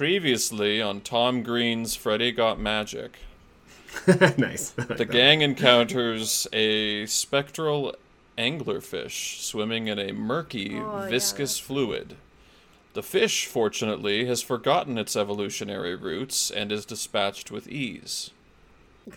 [0.00, 3.18] Previously on Tom Green's Freddy Got Magic,
[4.38, 4.70] nice.
[4.70, 7.94] the gang encounters a spectral
[8.38, 12.16] anglerfish swimming in a murky, Oh, yeah, viscous fluid.
[12.94, 18.30] The fish, fortunately, has forgotten its evolutionary roots and is dispatched with ease.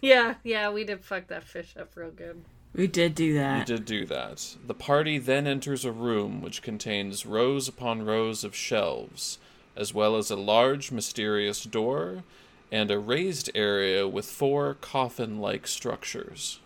[0.01, 2.43] Yeah, yeah, we did fuck that fish up real good.
[2.75, 3.59] We did do that.
[3.69, 4.57] We did do that.
[4.67, 9.37] The party then enters a room which contains rows upon rows of shelves,
[9.75, 12.23] as well as a large mysterious door
[12.71, 16.59] and a raised area with four coffin like structures.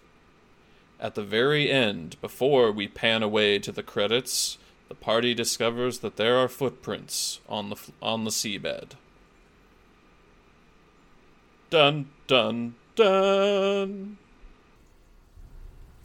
[1.00, 4.58] At the very end, before we pan away to the credits,
[4.90, 8.92] the party discovers that there are footprints on the f- on the seabed.
[11.70, 14.18] Dun dun dun.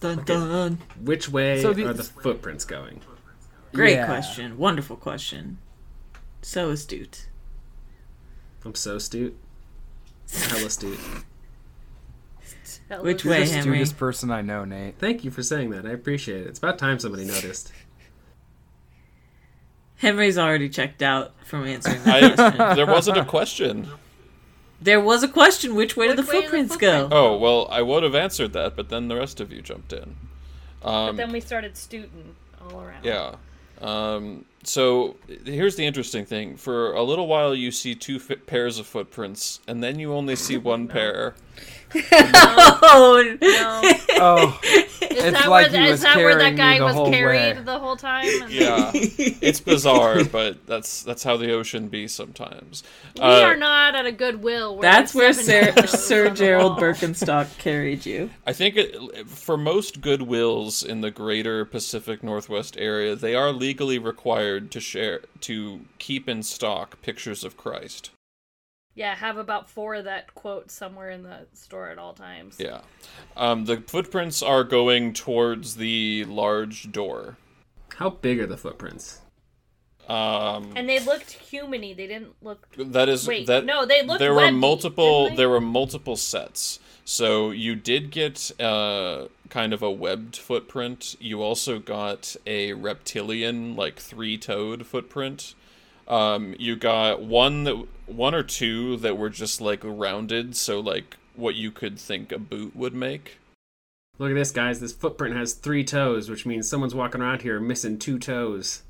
[0.01, 0.79] Dun dun.
[1.01, 3.01] Which way So the- are the footprints going?
[3.73, 4.07] Great Yeah.
[4.07, 4.59] question.
[4.59, 5.59] Wonderful question.
[6.43, 7.29] So astute.
[8.65, 9.37] I'm so astute.
[10.33, 10.99] Hella astute.
[12.89, 13.79] Hell, Which it's- way, the Henry?
[13.81, 14.99] astutest person I know, Nate.
[14.99, 15.87] Thank you for saying that.
[15.87, 16.47] I appreciate it.
[16.49, 17.73] It's about time somebody noticed.
[19.97, 22.59] Henry's already checked out from answering that I, question.
[22.77, 23.89] there wasn't a question.
[24.81, 25.75] There was a question.
[25.77, 27.17] Which way do the way did the footprints footprint- go?
[27.17, 30.17] Oh, well, I would have answered that, but then the rest of you jumped in.
[30.83, 33.05] But Um, then we started stooting all around.
[33.05, 33.37] yeah.
[33.83, 36.57] Um, so here's the interesting thing.
[36.57, 40.57] For a little while, you see two pairs of footprints, and then you only see
[40.57, 41.35] one pair.
[41.95, 43.93] Oh, No.
[44.25, 47.63] Oh, Is It's that like where, the- is that where that guy was carried way.
[47.63, 48.27] the whole time?
[48.49, 52.83] Yeah, it's bizarre, but that's that's how the ocean be sometimes.
[53.17, 54.77] We Uh, are not at a Goodwill.
[54.77, 56.79] We're That's like where Sir, Sir Gerald.
[56.79, 58.31] Birkenstock carried you.
[58.47, 63.99] I think it, for most Goodwills in the greater Pacific Northwest area, they are legally
[63.99, 68.11] required to share to keep in stock pictures of Christ.
[68.95, 72.57] Yeah, have about four of that quote somewhere in the store at all times.
[72.59, 72.81] Yeah.
[73.37, 77.39] Um, the footprints are going towards the large door.
[77.97, 79.21] How big are the footprints?
[80.09, 81.97] Um, And they looked humany.
[81.97, 82.67] They didn't look.
[82.77, 83.65] that is Wait, that.
[83.65, 85.29] no, they looked There were webby, multiple.
[85.31, 85.37] they?
[85.37, 86.79] There were multiple sets.
[87.05, 91.17] So you did get uh, kind of a webbed footprint.
[91.19, 95.55] You also got a reptilian, like three-toed footprint.
[96.09, 101.17] Um, you got one that one or two that were just like rounded, so like
[101.35, 103.39] what you could think a boot would make.
[104.19, 104.81] Look at this, guys.
[104.81, 108.83] This footprint has three toes, which means someone's walking around here missing two toes.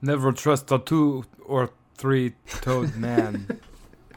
[0.00, 3.60] never trust a two or three toed man.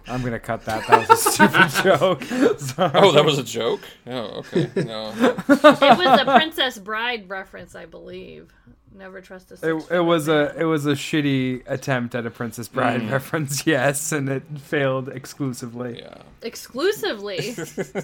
[0.07, 0.87] I'm gonna cut that.
[0.87, 2.23] That was a stupid joke.
[2.59, 2.91] Sorry.
[2.95, 3.81] Oh, that was a joke.
[4.07, 4.69] Oh, okay.
[4.83, 5.11] No.
[5.17, 8.51] It was a Princess Bride reference, I believe.
[8.97, 9.55] Never trust a.
[9.77, 13.11] It, it was a it was a shitty attempt at a Princess Bride Mm.
[13.11, 15.99] reference, yes, and it failed exclusively.
[16.01, 16.17] Yeah.
[16.41, 17.55] exclusively,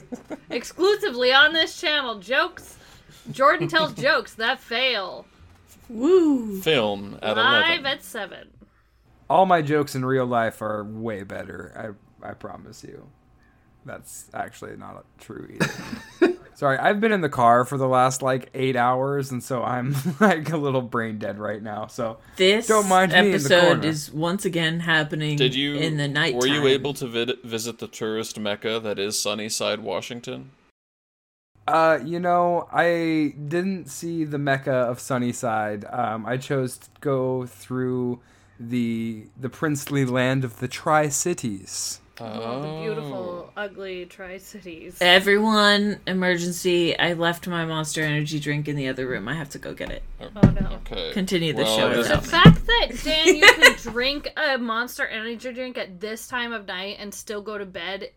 [0.49, 2.19] exclusively on this channel.
[2.19, 2.77] Jokes.
[3.31, 5.25] Jordan tells jokes that fail.
[5.89, 6.59] Woo!
[6.61, 7.85] Film at Live eleven.
[7.85, 8.47] at seven.
[9.29, 11.95] All my jokes in real life are way better.
[12.23, 13.07] I I promise you.
[13.85, 15.47] That's actually not true
[16.21, 16.30] either.
[16.61, 19.95] Sorry, I've been in the car for the last like eight hours, and so I'm
[20.19, 21.87] like a little brain dead right now.
[21.87, 23.87] So This Don't mind me in the episode corner.
[23.87, 25.73] is once again happening Did you?
[25.77, 26.35] in the night.
[26.35, 30.51] Were you able to vid- visit the tourist mecca that is Sunnyside, Washington?
[31.67, 35.85] Uh, you know, I didn't see the mecca of Sunnyside.
[35.89, 38.19] Um, I chose to go through
[38.59, 42.01] the the princely land of the Tri Cities.
[42.23, 43.51] Oh, the beautiful, oh.
[43.57, 44.97] ugly Tri Cities.
[45.01, 46.97] Everyone, emergency!
[46.97, 49.27] I left my Monster Energy drink in the other room.
[49.27, 50.03] I have to go get it.
[50.19, 50.79] Oh, oh no.
[50.85, 51.11] Okay.
[51.13, 52.29] Continue the Well, show if- The without me.
[52.29, 56.97] fact that Dan, you can drink a Monster Energy drink at this time of night
[56.99, 58.11] and still go to bed.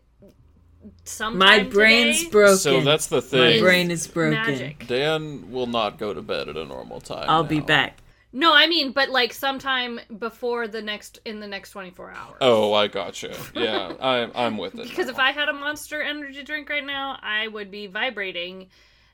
[1.03, 2.57] Sometime My brain's today broken.
[2.57, 3.55] So that's the thing.
[3.55, 4.33] My brain is broken.
[4.33, 4.85] Magic.
[4.87, 7.25] Dan will not go to bed at a normal time.
[7.27, 7.97] I'll be back.
[8.35, 12.35] No, I mean, but like sometime before the next in the next twenty four hours.
[12.41, 13.33] Oh, I gotcha.
[13.55, 14.89] Yeah, I'm I'm with it.
[14.89, 15.13] Because now.
[15.13, 18.67] if I had a Monster Energy drink right now, I would be vibrating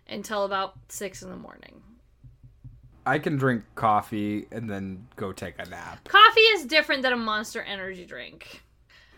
[0.10, 1.84] until about six in the morning.
[3.06, 6.08] I can drink coffee and then go take a nap.
[6.08, 8.64] Coffee is different than a Monster Energy drink.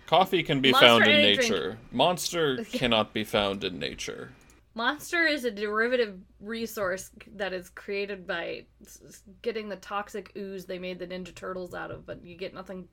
[0.05, 1.77] coffee can be Monster found in Energy drink- nature.
[1.93, 4.33] Monster cannot be found in nature.
[4.75, 10.65] Monster is a derivative resource that is created by s- s- getting the toxic ooze
[10.65, 12.87] they made the Ninja Turtles out of, but you get nothing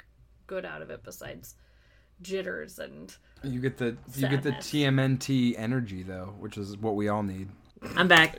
[0.47, 1.55] good out of it besides
[2.21, 7.09] jitters and You get the you get the TMNT energy though, which is what we
[7.09, 7.49] all need.
[7.97, 8.39] I'm back.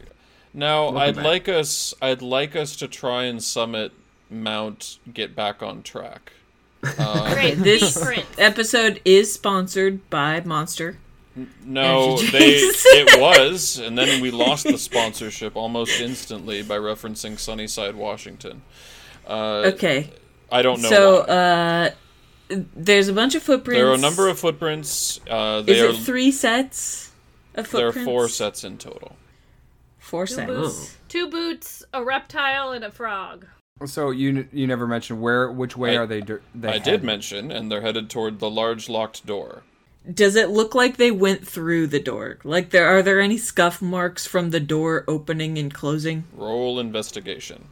[0.54, 1.24] Now, Welcome I'd back.
[1.26, 3.92] like us I'd like us to try and summit
[4.30, 6.34] Mount get back on track.
[7.00, 7.56] Uh, Great.
[7.58, 8.04] This
[8.38, 11.00] episode is sponsored by Monster.
[11.66, 17.96] No, they it was, and then we lost the sponsorship almost instantly by referencing Sunnyside,
[17.96, 18.62] Washington.
[19.28, 20.10] Uh, Okay,
[20.52, 20.90] I don't know.
[20.90, 21.34] so why.
[21.34, 21.90] uh,
[22.76, 23.78] there's a bunch of footprints.
[23.80, 25.22] there are a number of footprints.
[25.30, 27.12] Uh, they Is are it three sets
[27.56, 27.96] of footprints?
[27.96, 29.16] there are four sets in total.
[30.00, 30.48] Four Two sets.
[30.52, 33.46] boots, two boots, a reptile, and a frog.
[33.86, 36.22] So you you never mentioned where which way I- are they?
[36.54, 39.64] they I did mention, and they're headed toward the large locked door.
[40.10, 42.40] Does it look like they went through the door?
[42.44, 46.24] Like there are there any scuff marks from the door opening and closing?
[46.34, 47.68] Roll investigation.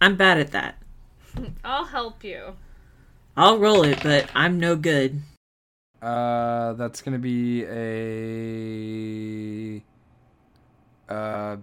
[0.00, 0.80] I'm bad at that.
[1.64, 2.54] I'll help you.
[3.36, 5.20] I'll roll it, but I'm no good.
[6.00, 9.82] Uh, that's gonna be a
[11.12, 11.56] uh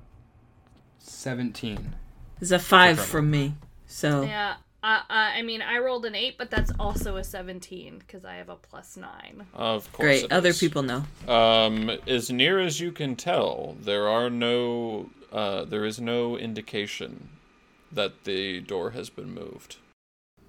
[1.00, 1.96] seventeen.
[2.42, 3.56] It's a five from me.
[3.88, 4.56] So Yeah.
[4.84, 8.36] Uh, uh, I mean, I rolled an eight, but that's also a seventeen because I
[8.36, 9.46] have a plus nine.
[9.54, 10.24] Of course, great.
[10.26, 10.60] it Other is.
[10.60, 11.06] people know.
[11.28, 15.10] Um, as near as you can tell, there are no.
[15.32, 17.30] Uh, there is no indication
[17.92, 19.78] that the door has been moved.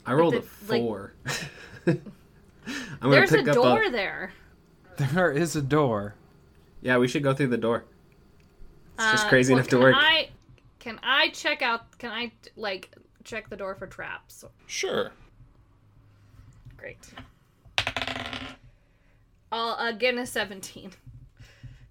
[0.04, 1.12] I rolled a the- like- four.
[1.87, 2.00] I'm
[3.00, 3.90] gonna There's a pick up door a.
[3.90, 4.32] there.
[4.96, 6.14] There is a door.
[6.82, 7.84] Yeah, we should go through the door.
[8.96, 9.94] It's just Uh, crazy well, enough to can work.
[9.96, 10.28] I,
[10.78, 11.98] can I check out?
[11.98, 12.90] Can I like
[13.25, 14.44] check the door for traps?
[14.67, 15.12] Sure.
[16.76, 16.99] Great.
[19.50, 20.91] I'll again a seventeen.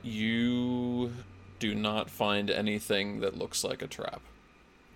[0.02, 1.14] You
[1.60, 4.22] do not find anything that looks like a trap.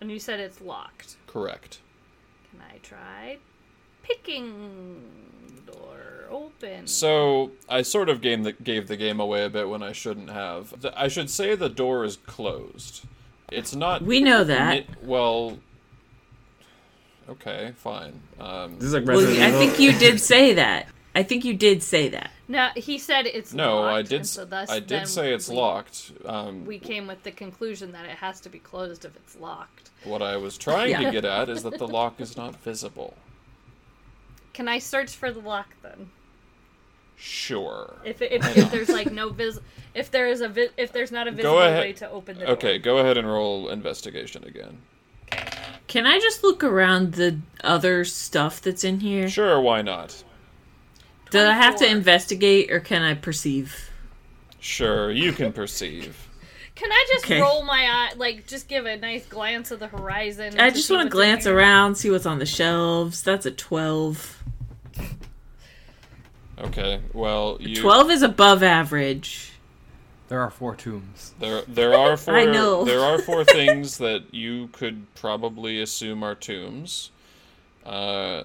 [0.02, 1.16] And you said it's locked.
[1.28, 1.80] Correct.
[2.52, 3.38] Can I try
[4.04, 5.06] picking
[5.66, 6.86] the door open?
[6.88, 10.30] So I sort of game the, gave the game away a bit when I shouldn't
[10.30, 10.82] have.
[10.82, 13.06] The- I should say the door is closed.
[13.50, 14.02] It's not.
[14.02, 14.90] We know that.
[14.90, 15.58] ni- well.
[17.30, 18.20] Okay, fine.
[18.40, 20.88] Um, This is like Well, I think you did say that.
[21.14, 22.30] I think you did say that.
[22.48, 23.94] no, he said it's no, locked.
[23.98, 24.26] I did.
[24.28, 26.12] So thus, I did say it's we, locked.
[26.26, 29.90] Um, We came with the conclusion that it has to be closed if it's locked.
[30.04, 31.02] what I was trying Yeah.
[31.06, 33.16] to get at is that the lock is not visible.
[34.54, 36.12] Can I search for the lock then?
[37.18, 37.96] Sure.
[38.06, 39.58] If if, if there's like no vis,
[39.96, 42.54] if there is a vi- if there's not a visible way to open the door.
[42.56, 44.78] Okay, go ahead and roll investigation again.
[45.88, 49.30] Can I just look around the other stuff that's in here?
[49.30, 50.24] Sure, why not?
[51.32, 53.90] Do I have to investigate or can I perceive?
[54.60, 56.28] Sure, you can perceive.
[56.76, 57.42] Can I just Okay.
[57.42, 60.60] roll my eye, like just give a nice glance of the horizon?
[60.60, 63.24] I just want to glance around, see what's on the shelves.
[63.24, 64.44] That's a 12.
[66.60, 69.52] Okay, well, you 12 is above average.
[70.28, 71.34] There are four tombs.
[71.40, 72.36] There, there are four.
[72.36, 72.84] I know.
[72.84, 77.12] There are four things that you could probably assume are tombs.
[77.86, 78.44] Uh,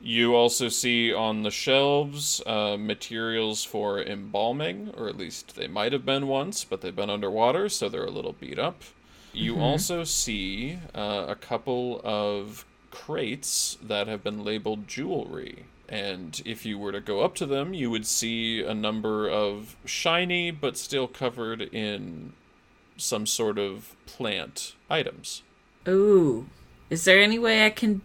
[0.00, 5.92] you also see on the shelves uh, materials for embalming, or at least they might
[5.92, 8.82] have been once, but they've been underwater, so they're a little beat up.
[9.32, 15.64] You also see uh, a couple of crates that have been labeled jewelry.
[15.92, 19.76] And if you were to go up to them, you would see a number of
[19.84, 22.32] shiny but still covered in
[22.96, 25.42] some sort of plant items.
[25.86, 26.46] Ooh.
[26.88, 28.00] Is there any way I can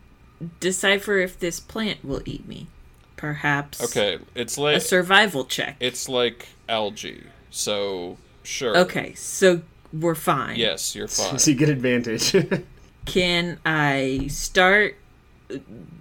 [0.60, 2.68] decipher if this plant will eat me?
[3.16, 5.78] Perhaps Okay, it's like a survival check.
[5.80, 7.24] it's like algae.
[7.50, 8.78] So sure.
[8.78, 9.62] Okay, so
[9.94, 10.58] we're fine.
[10.58, 11.40] Yes, you're fine.
[11.40, 12.36] so you get advantage.
[13.06, 14.98] Can I start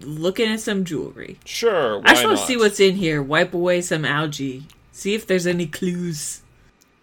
[0.01, 1.39] looking at some jewelry?
[1.45, 1.99] Sure.
[1.99, 3.23] Why I just want to see what's in here.
[3.23, 4.65] Wipe away some algae.
[4.93, 6.43] See if there's any clues.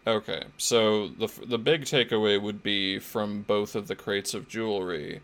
[0.06, 5.22] Okay, so the the big takeaway would be from both of the crates of jewelry,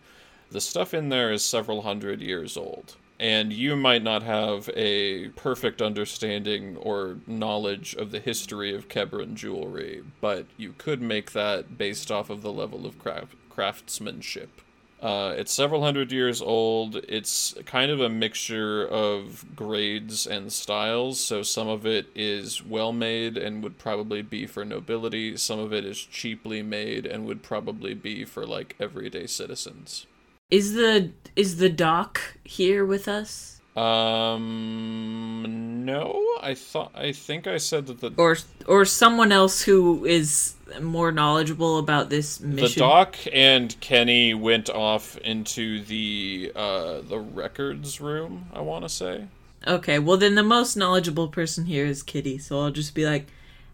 [0.51, 5.29] the stuff in there is several hundred years old, and you might not have a
[5.29, 11.77] perfect understanding or knowledge of the history of Kebran jewelry, but you could make that
[11.77, 14.61] based off of the level of craft- craftsmanship.
[15.01, 16.97] Uh, it's several hundred years old.
[17.07, 21.19] It's kind of a mixture of grades and styles.
[21.19, 25.37] So some of it is well made and would probably be for nobility.
[25.37, 30.05] Some of it is cheaply made and would probably be for like everyday citizens.
[30.51, 33.58] Is the is the doc here with us?
[33.75, 35.45] Um,
[35.85, 40.55] no, I thought I think I said that the Or or someone else who is
[40.81, 48.01] more knowledgeable about this the doc and Kenny went off into the uh the records
[48.01, 48.47] room.
[48.53, 49.25] I want to say.
[49.67, 53.27] Okay, well then the most knowledgeable person here is Kitty, so I'll just be like,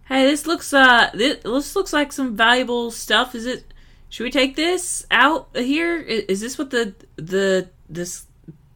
[0.05, 3.35] "Hey, this looks uh this, this looks like some valuable stuff.
[3.35, 3.73] Is it
[4.09, 5.97] should we take this out here?
[5.97, 8.25] Is, Is this what the the this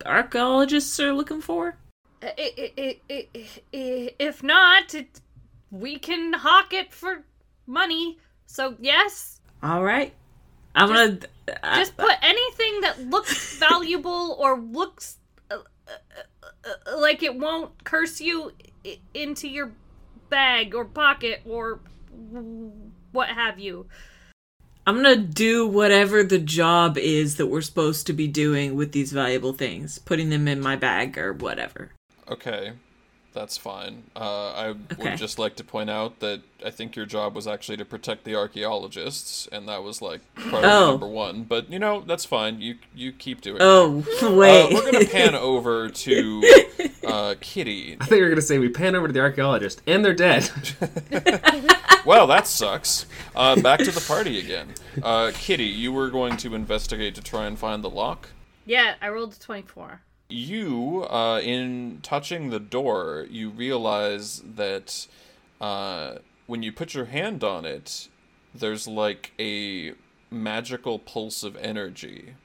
[0.05, 1.75] archaeologists are looking for?
[3.71, 5.21] If not, it,
[5.71, 7.23] we can hawk it for
[7.65, 8.19] money.
[8.45, 10.13] So yes, All right.
[10.75, 11.19] I'm gonna.
[11.63, 15.17] uh, just put anything that looks valuable or looks
[15.49, 18.51] uh, uh, like it won't curse you
[19.13, 19.71] into your
[20.29, 21.79] bag or pocket or
[23.11, 23.87] what have you.
[24.89, 29.11] I'm gonna do whatever the job is that we're supposed to be doing with these
[29.11, 31.91] valuable things, putting them in my bag or whatever.
[32.27, 32.71] Okay,
[33.33, 34.05] that's fine.
[34.15, 35.11] Uh, I Okay.
[35.11, 38.23] would just like to point out that I think your job was actually to protect
[38.23, 40.91] the archaeologists, and that was like priority Oh.
[40.91, 41.43] number one.
[41.43, 42.59] But you know that's fine.
[42.59, 43.57] You you keep doing.
[43.61, 44.73] Oh, Uh, wait.
[44.73, 46.65] we're gonna pan over to
[47.07, 47.95] uh, Kitty.
[48.01, 50.49] I think you were gonna say we pan over to the archaeologist, and they're dead.
[52.05, 53.05] Well, that sucks.
[53.35, 54.73] Uh, back to the party again.
[55.03, 58.29] Uh, Kitty, you were going to investigate to try and find the lock.
[58.65, 60.01] Yeah, I rolled a 24.
[60.29, 65.07] You, uh, in touching the door, you realize that
[65.59, 66.15] uh,
[66.47, 68.07] when you put your hand on it,
[68.53, 69.93] there's like a
[70.31, 72.35] magical pulse of energy.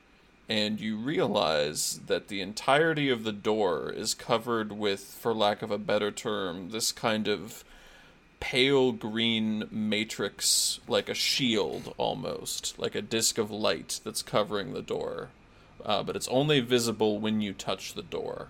[0.49, 5.71] And you realize that the entirety of the door is covered with, for lack of
[5.71, 7.65] a better term, this kind of
[8.45, 14.83] pale green matrix, like a shield almost, like a disk of light that's covering the
[14.83, 15.31] door.
[15.83, 18.49] Uh, but it's only visible when you touch the door.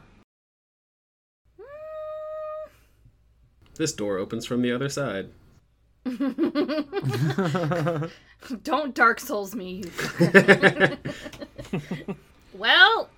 [3.77, 5.31] this door opens from the other side.
[8.65, 9.91] Don't Dark Souls me, you.
[12.53, 13.09] well,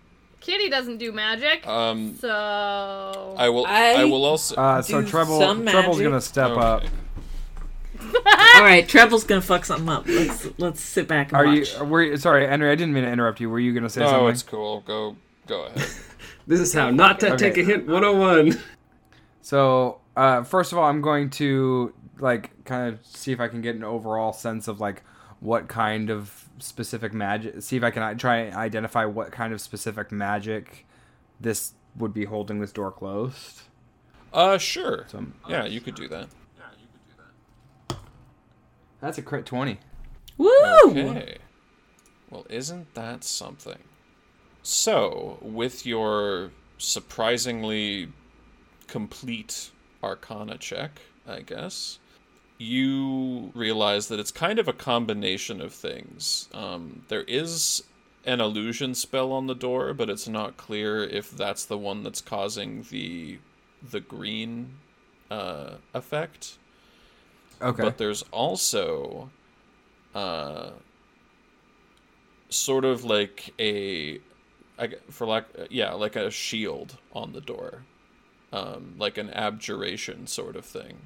[0.47, 3.67] Kitty doesn't do magic, Um, so I will.
[3.67, 4.55] I, I- will also.
[4.55, 6.85] Uh, so Do Treble, some Treble's gonna step up.
[8.01, 10.07] All right, Treble's gonna fuck something up.
[10.07, 11.67] Let's let's sit back and Are you?
[11.85, 12.71] Were you, sorry, Henry?
[12.71, 13.51] I didn't mean to interrupt you.
[13.51, 14.29] Were you gonna say No, something?
[14.29, 14.83] it's cool.
[14.87, 15.17] Go.
[15.49, 15.85] Go ahead.
[16.49, 17.37] This is how not to Okay.
[17.51, 18.57] take a hint 101.
[19.43, 23.63] So, uh, first of all, I'm going to like kind of see if I can
[23.63, 25.03] get an overall sense of like
[25.41, 27.63] what kind of specific magic.
[27.63, 30.87] See if I can try and identify what kind of specific magic
[31.41, 33.63] this would be holding this door closed.
[34.33, 35.07] Uh, sure.
[35.09, 35.85] So yeah, you sure.
[35.85, 36.29] could do that.
[36.59, 37.25] Yeah, you could do
[37.89, 37.99] that.
[39.01, 39.79] that's a crit twenty.
[40.39, 40.51] Woo!
[40.87, 41.39] Okay.
[42.31, 43.79] Well, isn't that something?
[44.63, 48.09] So, with your surprisingly
[48.89, 49.71] complete
[50.03, 51.99] arcana check, I guess,
[52.59, 56.49] you realize that it's kind of a combination of things.
[56.55, 57.83] Um, there is
[58.25, 62.21] an illusion spell on the door, but it's not clear if that's the one that's
[62.21, 63.39] causing the
[63.83, 64.81] the green
[65.31, 66.59] uh, effect.
[67.61, 67.83] Okay.
[67.83, 69.31] But there's also
[70.15, 70.71] uh
[72.49, 74.21] sort of like a
[74.79, 77.85] I, for lack yeah, like a shield on the door.
[78.53, 80.99] Um like an abjuration sort of thing.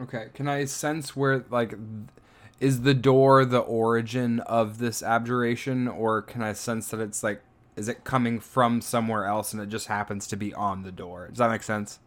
[0.00, 1.74] Okay, can I sense where like
[2.58, 7.42] is the door the origin of this abjuration or can I sense that it's like
[7.76, 11.28] is it coming from somewhere else and it just happens to be on the door?
[11.28, 11.98] Does that make sense?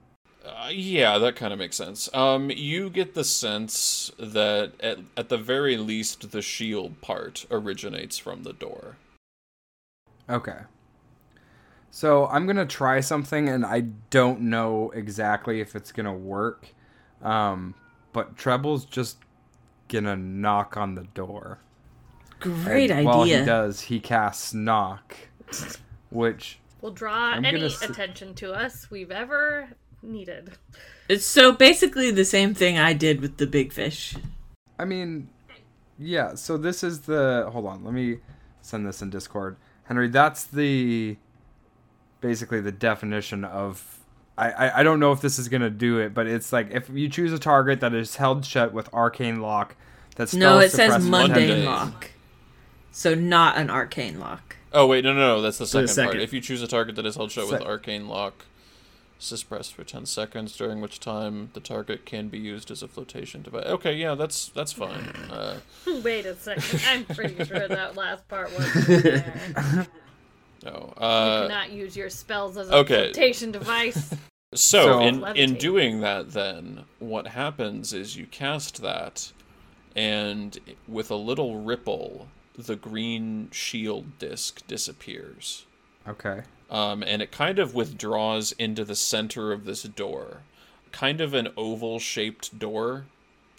[0.45, 2.13] Uh, yeah, that kind of makes sense.
[2.13, 8.17] Um, you get the sense that at at the very least, the shield part originates
[8.17, 8.97] from the door.
[10.29, 10.59] Okay.
[11.91, 16.67] So I'm gonna try something, and I don't know exactly if it's gonna work.
[17.21, 17.75] Um,
[18.13, 19.17] but Treble's just
[19.89, 21.59] gonna knock on the door.
[22.39, 25.15] Great And While he does, he casts knock,
[26.09, 29.69] which we'll draw I'm any s- attention to us we've ever
[30.01, 30.51] needed.
[31.07, 34.15] It's so basically the same thing I did with the big fish.
[34.77, 35.29] I mean,
[35.97, 36.35] yeah.
[36.35, 37.49] So this is the.
[37.51, 37.83] Hold on.
[37.83, 38.17] Let me
[38.61, 40.09] send this in Discord, Henry.
[40.09, 41.17] That's the
[42.21, 43.92] basically the definition of.
[44.37, 46.89] I, I, I don't know if this is gonna do it, but it's like if
[46.89, 49.75] you choose a target that is held shut with arcane lock,
[50.15, 51.65] that's No, it says suppresses mundane Mundane.
[51.65, 52.11] lock.
[52.91, 54.55] So not an arcane lock.
[54.71, 55.41] Oh wait, no, no, no.
[55.41, 56.11] That's the second, second.
[56.13, 56.21] part.
[56.21, 58.45] If you choose a target that is held shut with arcane lock,
[59.19, 63.43] suppressed for ten seconds, during which time the target can be used as a flotation
[63.43, 63.65] device.
[63.67, 65.05] Okay, yeah, that's that's fine.
[65.31, 65.59] Uh,
[66.03, 66.81] Wait a second.
[66.87, 69.87] I'm pretty sure that last part wasn't there.
[70.63, 70.93] No.
[70.97, 73.11] You Uh, cannot use your spells as a okay.
[73.11, 74.13] flotation device.
[74.55, 79.31] So, So- in in doing that, then what happens is you cast that,
[79.95, 85.65] and with a little ripple, the green shield disc disappears.
[86.07, 86.43] Okay.
[86.69, 90.41] um, and it kind of withdraws into the center of this door,
[90.91, 93.05] kind of an oval-shaped door,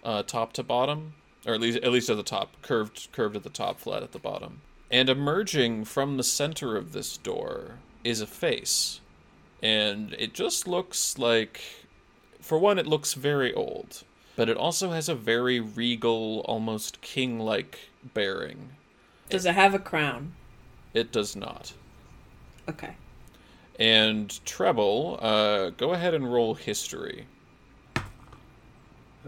[0.05, 3.43] uh, top to bottom, or at least at least at the top, curved curved at
[3.43, 4.61] the top, flat at the bottom.
[4.95, 9.01] And emerging from the center of this door is a face.
[9.61, 11.61] And it just looks like.
[12.41, 14.05] For one, it looks very old,
[14.37, 18.77] but it also has a very regal, almost king like bearing.
[19.29, 20.35] Does it have a crown?
[20.93, 21.73] It does not.
[22.69, 22.95] Okay.
[23.81, 27.27] And Treble, uh, go ahead and roll history.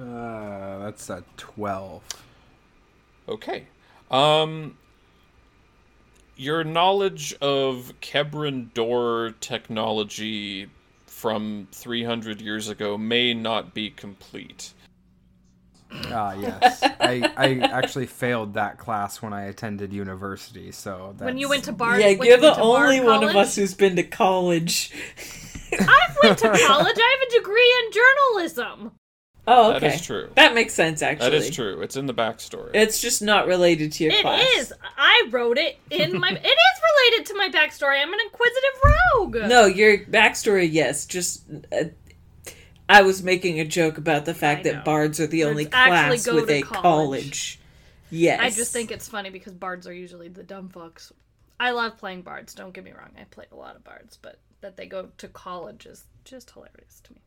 [0.01, 2.03] Uh, that's a 12.
[3.29, 3.67] Okay.
[4.13, 4.77] Um
[6.37, 10.69] your knowledge of Kebran door technology
[11.07, 14.73] from 300 years ago may not be complete.
[15.91, 16.83] Ah, yes.
[16.83, 21.27] I, I actually failed that class when I attended university, so that's...
[21.27, 21.99] When you went to bar...
[21.99, 24.93] yeah, you're you the only Bard one of us who's been to college.
[25.73, 26.97] I went to college.
[26.99, 28.93] I have a degree in journalism.
[29.49, 29.95] Oh, okay.
[29.95, 30.29] is true.
[30.35, 31.31] That makes sense, actually.
[31.31, 31.81] That is true.
[31.81, 32.71] It's in the backstory.
[32.75, 34.45] It's just not related to your It class.
[34.57, 34.73] is.
[34.97, 36.31] I wrote it in my.
[36.33, 38.03] it is related to my backstory.
[38.03, 38.81] I'm an inquisitive
[39.15, 39.49] rogue.
[39.49, 41.07] No, your backstory, yes.
[41.07, 41.85] Just, uh,
[42.89, 46.19] I was making a joke about the fact that bards are the Let's only actually
[46.19, 46.83] class with a college.
[46.83, 47.61] college.
[48.11, 48.41] Yes.
[48.41, 51.13] I just think it's funny because bards are usually the dumb fucks.
[51.59, 52.55] I love playing bards.
[52.55, 53.11] Don't get me wrong.
[53.19, 57.01] I played a lot of bards, but that they go to college is just hilarious
[57.05, 57.21] to me.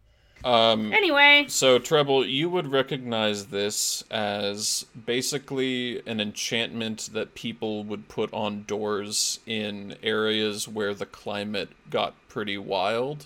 [0.44, 8.08] Um Anyway, So, Treble, you would recognize this as basically an enchantment that people would
[8.08, 13.26] put on doors in areas where the climate got pretty wild.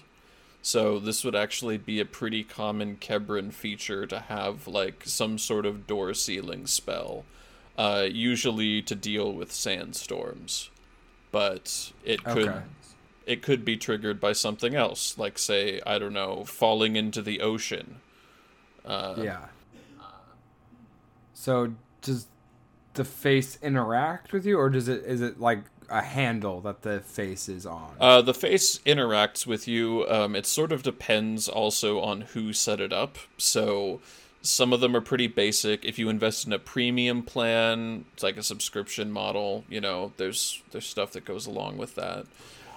[0.62, 5.65] So, this would actually be a pretty common Kebran feature to have, like, some sort
[5.65, 7.25] of door sealing spell,
[7.77, 10.70] uh, usually to deal with sandstorms.
[11.32, 12.62] But it could Okay.
[13.25, 17.41] It could be triggered by something else, like say, I don't know, falling into the
[17.41, 17.97] ocean.
[18.85, 19.45] Uh, Yeah.
[21.33, 22.27] So does
[22.93, 27.01] the face interact with you, or does it is it like a handle that the
[27.01, 27.91] face is on?
[27.99, 30.07] Uh, the face interacts with you.
[30.09, 33.17] Um, it sort of depends also on who set it up.
[33.37, 33.99] So
[34.41, 35.83] some of them are pretty basic.
[35.83, 39.65] If you invest in a premium plan, it's like a subscription model.
[39.69, 42.25] You know, there's there's stuff that goes along with that.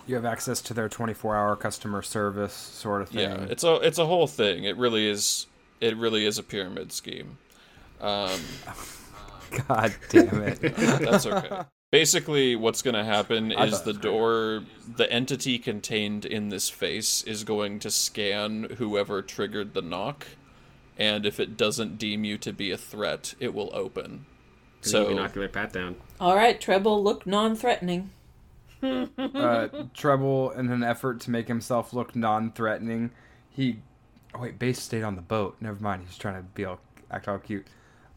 [0.07, 3.31] You have access to their twenty four hour customer service sort of thing.
[3.31, 4.65] Yeah, it's a it's a whole thing.
[4.65, 5.47] It really is.
[5.81, 7.39] It really is a pyramid scheme.
[8.01, 8.41] Um,
[9.69, 10.61] God damn it.
[10.77, 11.63] That's okay.
[11.93, 14.65] Basically, what's going to happen is the door,
[14.97, 20.27] the entity contained in this face is going to scan whoever triggered the knock,
[20.99, 24.27] and if it doesn't deem you to be a threat, it will open.
[24.81, 25.97] So So, binocular pat down.
[26.21, 28.11] All right, Treble, look non-threatening.
[28.83, 33.11] Uh, Treble, in an effort to make himself look non-threatening,
[33.51, 33.79] he.
[34.35, 35.57] Oh wait, Bass stayed on the boat.
[35.61, 36.05] Never mind.
[36.07, 36.79] He's trying to be all
[37.11, 37.67] act all cute.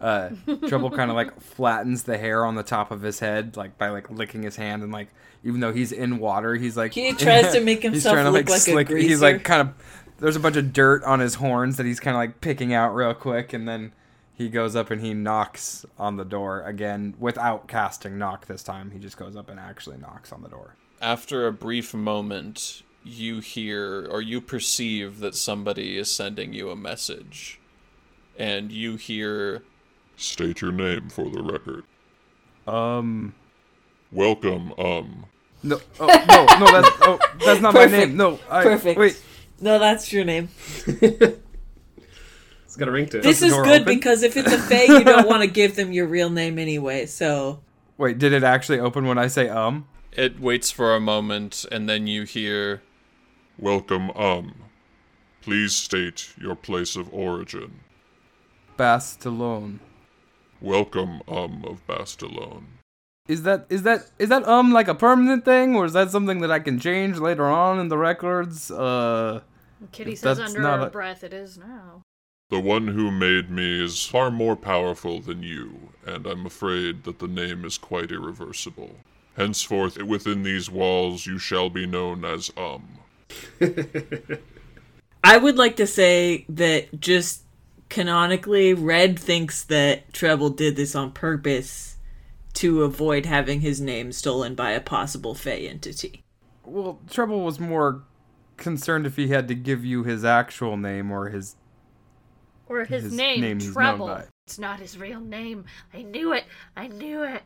[0.01, 0.29] Uh,
[0.67, 3.89] Treble kind of like flattens the hair on the top of his head, like by
[3.89, 5.09] like licking his hand, and like
[5.43, 8.31] even though he's in water, he's like He tries to make he's himself trying to
[8.31, 8.89] look like like a slick.
[8.89, 9.73] He's like kind of.
[10.19, 12.93] There's a bunch of dirt on his horns that he's kind of like picking out
[12.93, 13.93] real quick, and then
[14.39, 18.89] he goes up and he knocks on the door again without casting knock this time.
[18.91, 20.75] He just goes up and actually knocks on the door.
[21.02, 26.75] after a brief moment, you hear or you perceive that somebody is sending you a
[26.75, 27.60] message.
[28.38, 29.63] And you hear,
[30.15, 31.84] State your name for the record.
[32.65, 33.36] Um.
[34.12, 35.25] Welcome, um.
[35.63, 38.15] No, oh, no, no, that's oh, that's not my name.
[38.15, 38.97] No, I, Perfect.
[38.97, 39.21] Wait,
[39.60, 40.47] No, that's your name.
[42.79, 43.23] It's got a ring to it.
[43.23, 43.93] This is good open?
[43.93, 47.07] because if it's a fae, you don't want to give them your real name anyway.
[47.07, 47.59] So
[47.97, 48.19] wait.
[48.19, 49.85] Did it actually open when I say um?
[50.13, 52.81] it waits for a moment, and then you hear,
[53.57, 54.55] Welcome, um.
[55.41, 57.81] Please state your place of origin.
[58.77, 59.79] Bastalone.
[60.61, 62.63] Welcome, um, of Bastalone.
[63.27, 66.39] Is that is that is that um like a permanent thing, or is that something
[66.39, 68.71] that I can change later on in the records?
[68.71, 69.41] Uh,
[69.91, 72.03] Kitty says under her a- breath, "It is now."
[72.49, 77.19] The one who made me is far more powerful than you, and I'm afraid that
[77.19, 78.95] the name is quite irreversible.
[79.35, 82.97] Henceforth, within these walls, you shall be known as Um.
[85.23, 87.43] I would like to say that just
[87.89, 91.97] canonically, Red thinks that Treble did this on purpose
[92.53, 96.23] to avoid having his name stolen by a possible Fey entity.
[96.65, 98.03] well, Treble was more
[98.57, 101.55] concerned if he had to give you his actual name or his.
[102.69, 104.23] Or his, His name, name he's Treble.
[104.45, 105.65] It's not his real name.
[105.93, 106.45] I knew it.
[106.77, 107.41] I knew it.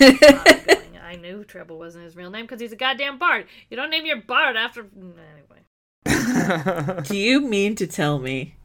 [0.00, 3.46] I I knew Treble wasn't his real name because he's a goddamn bard.
[3.70, 4.86] You don't name your bard after.
[6.04, 7.02] Anyway.
[7.04, 8.56] Do you mean to tell me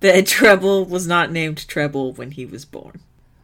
[0.00, 3.00] that Treble was not named Treble when he was born?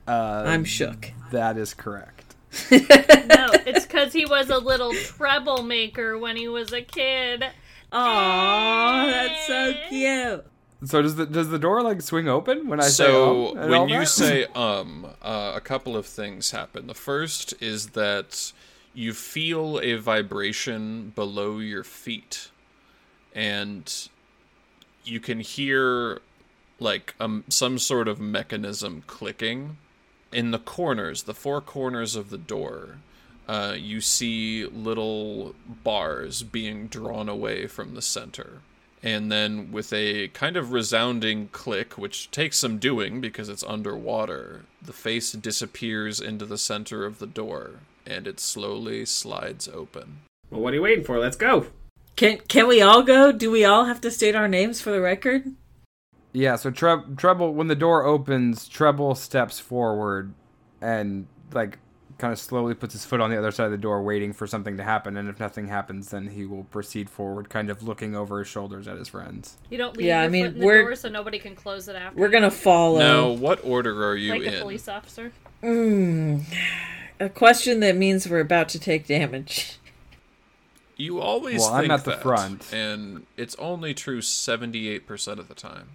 [0.06, 1.12] Uh, I'm shook.
[1.30, 2.34] That is correct.
[2.70, 7.44] No, it's because he was a little troublemaker when he was a kid.
[7.92, 10.44] Aw, that's so cute.
[10.84, 13.88] So does the does the door like swing open when I say so um when
[13.88, 14.06] you that?
[14.22, 16.86] say um uh, a couple of things happen.
[16.86, 18.52] The first is that
[18.94, 22.50] you feel a vibration below your feet.
[23.34, 24.08] And
[25.04, 26.20] you can hear
[26.80, 29.76] like um some sort of mechanism clicking.
[30.32, 32.96] In the corners the four corners of the door
[33.48, 38.60] uh, you see little bars being drawn away from the center
[39.02, 44.64] and then with a kind of resounding click, which takes some doing because it's underwater,
[44.80, 50.20] the face disappears into the center of the door, and it slowly slides open.
[50.50, 51.18] Well, what are you waiting for?
[51.18, 51.66] Let's go.
[52.14, 53.32] Can can we all go?
[53.32, 55.44] Do we all have to state our names for the record?
[56.32, 60.32] Yeah, so Treb- Treble, when the door opens, Treble steps forward
[60.80, 61.78] and like
[62.22, 64.46] kind of slowly puts his foot on the other side of the door, waiting for
[64.46, 65.16] something to happen.
[65.16, 68.86] And if nothing happens, then he will proceed forward, kind of looking over his shoulders
[68.86, 69.56] at his friends.
[69.70, 71.88] You don't leave Yeah, I mean, foot in the we're- door so nobody can close
[71.88, 72.16] it after.
[72.16, 72.32] We're you.
[72.32, 73.00] gonna follow.
[73.00, 75.32] Now, what order are you like a police officer.
[75.64, 76.44] Mm,
[77.18, 79.78] a question that means we're about to take damage.
[80.96, 82.72] You always Well, I'm think at the that, front.
[82.72, 85.88] and it's only true 78% of the time.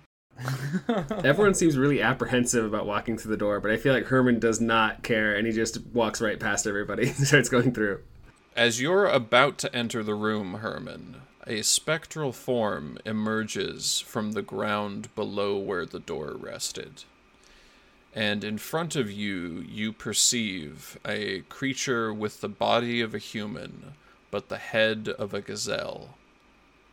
[1.24, 4.62] Everyone seems really apprehensive about walking through the door, but I feel like Herman does
[4.62, 8.02] not care, and he just walks right past everybody and starts going through.
[8.56, 15.14] As you're about to enter the room, Herman, a spectral form emerges from the ground
[15.16, 17.04] below where the door rested.
[18.14, 23.94] And in front of you, you perceive a creature with the body of a human,
[24.32, 26.18] but the head of a gazelle.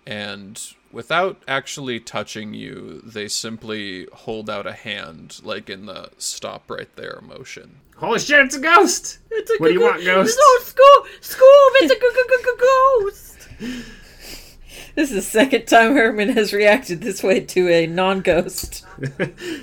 [0.07, 0.61] And
[0.95, 6.95] without actually touching you, they simply hold out a hand, like in the stop right
[6.97, 7.81] there motion.
[7.97, 9.19] Holy shit, it's a ghost!
[9.31, 10.39] It's a What do you want, ghost?
[10.39, 11.07] No, Scoob!
[11.21, 11.71] Scoob!
[11.83, 13.49] It's a ghost!
[14.95, 18.87] This is the second time Herman has reacted this way to a non-ghost.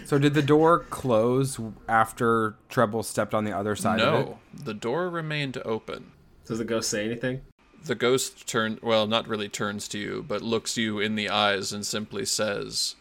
[0.06, 4.26] So did the door close after Treble stepped on the other side of it?
[4.28, 6.12] No, the door remained open.
[6.46, 7.42] Does the ghost say anything?
[7.84, 11.74] The ghost turn well, not really turns to you, but looks you in the eyes
[11.74, 12.96] and simply says,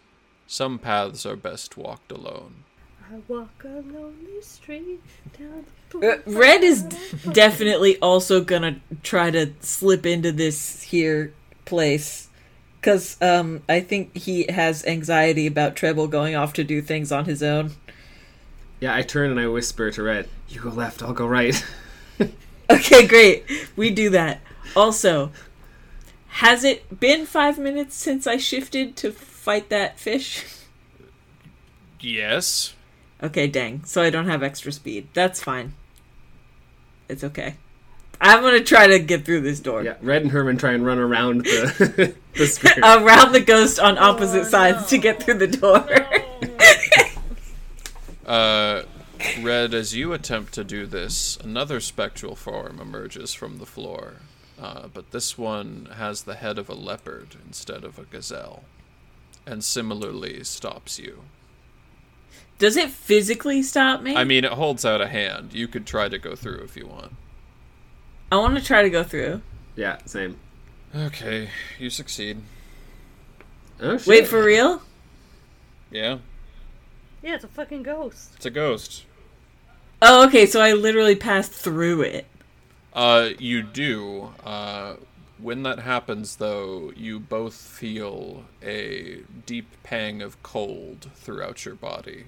[0.47, 2.65] "Some paths are best walked alone."
[3.13, 5.01] I walk a lonely street
[5.39, 6.97] down the Uh, Red is d-
[7.33, 11.33] definitely also gonna try to slip into this here
[11.65, 12.29] place.
[12.83, 17.27] Cause um, I think he has anxiety about Treble going off to do things on
[17.27, 17.73] his own.
[18.81, 21.63] Yeah, I turn and I whisper to Red, You go left, I'll go right.
[22.71, 23.45] Okay, great.
[23.75, 24.41] We do that.
[24.77, 25.33] Also,
[26.29, 30.45] has it been five minutes since I shifted to fight that fish?
[32.01, 32.75] Yes.
[33.23, 33.85] Okay, dang.
[33.85, 35.09] So I don't have extra speed.
[35.13, 35.75] That's fine.
[37.09, 37.57] It's okay.
[38.23, 39.83] I'm gonna try to get through this door.
[39.83, 42.79] yeah, Red and Herman try and run around the, the spirit.
[42.85, 45.87] Around the ghost on opposite Oh, sides to get through the door.
[48.27, 48.85] Uh,
[49.43, 54.17] Red, as you attempt to do this, another spectral form emerges from the floor,
[54.61, 58.65] uh, but this one has the head of a leopard instead of a gazelle,
[59.47, 61.23] and similarly stops you.
[62.59, 64.15] Does it physically stop me?
[64.17, 65.55] I mean, it holds out a hand.
[65.55, 67.13] You could try to go through if you want.
[68.31, 69.41] I want to try to go through.
[69.77, 70.37] yeah, same.
[70.95, 72.43] Okay, you succeed.
[73.81, 74.07] Oh, shit.
[74.07, 74.83] Wait, for real?
[75.91, 76.19] Yeah,
[77.23, 78.33] Yeah, it's a fucking ghost.
[78.37, 79.05] it's a ghost.
[80.03, 80.47] Oh, okay.
[80.47, 82.27] So I literally passed through it.
[82.93, 84.33] Uh, you do.
[84.45, 84.95] Uh,
[85.39, 92.25] when that happens, though, you both feel a deep pang of cold throughout your body.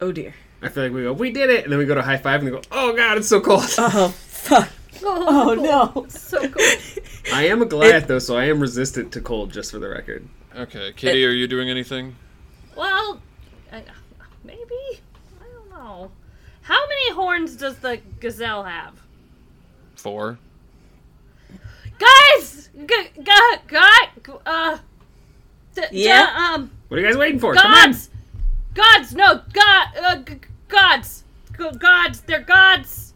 [0.00, 0.34] Oh dear.
[0.60, 1.64] I feel like we go, We did it!
[1.64, 3.64] And then we go to high five and they go, Oh god, it's so cold.
[3.78, 4.68] Oh fuck.
[5.06, 6.06] Oh no.
[6.08, 6.64] So cool.
[7.32, 10.26] I am a Goliath, though, so I am resistant to cold, just for the record.
[10.56, 12.16] Okay, Kitty, are you doing anything?
[12.76, 13.20] Well,
[13.72, 13.82] I,
[14.44, 15.00] maybe.
[15.40, 16.10] I don't know.
[16.62, 19.03] How many horns does the gazelle have?
[19.96, 20.38] Four.
[21.98, 23.22] Guys, g- g-
[23.68, 24.78] g- uh,
[25.74, 26.52] d- d- Yeah?
[26.54, 27.54] um, What are you guys waiting for?
[27.54, 27.90] Come on!
[27.92, 28.10] gods,
[28.74, 31.24] gods, no, god, uh, g- gods,
[31.56, 33.14] G- gods, they're gods.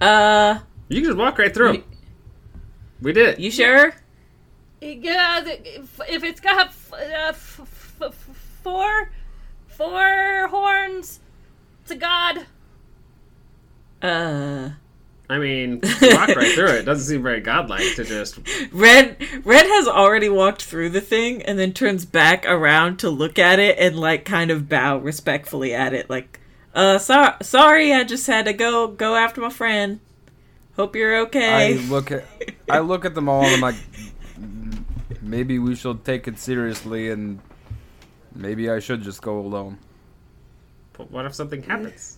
[0.00, 1.84] Uh, You can just walk right through 'em.
[3.02, 3.40] We did it.
[3.40, 3.94] you sure?
[4.80, 6.96] Yeah, if, if it's got f- uh,
[7.30, 9.10] f- f- f- four,
[9.66, 11.18] four horns,
[11.82, 12.46] it's a god.
[14.00, 14.70] Uh,
[15.30, 16.84] I mean, you walk right through it.
[16.84, 18.38] Doesn't seem very godlike to just.
[18.72, 23.38] Red Red has already walked through the thing and then turns back around to look
[23.38, 26.40] at it and like kind of bow respectfully at it like
[26.74, 30.00] Uh, so- sorry, I just had to go go after my friend.
[30.76, 32.24] Hope you're okay." I look at
[32.70, 33.76] I look at them all and I'm like,
[34.40, 34.82] "Mm,
[35.20, 37.40] maybe we should take it seriously and
[38.34, 39.76] maybe I should just go alone.
[40.94, 42.16] But what if something happens?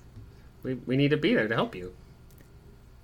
[0.62, 1.92] We, we need to be there to help you.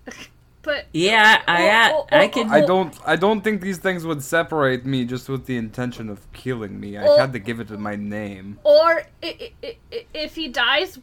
[0.62, 2.51] But yeah, I Oh, oh, I oh, can.
[2.51, 6.19] I don't I don't think these things would separate me just with the intention of
[6.33, 6.97] killing me.
[6.97, 7.19] I Oh.
[7.19, 8.59] had to give it my name.
[8.64, 10.99] or i- i- i- if he dies,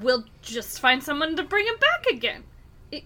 [0.00, 2.44] we'll just find someone to bring him back again.
[2.92, 3.02] I-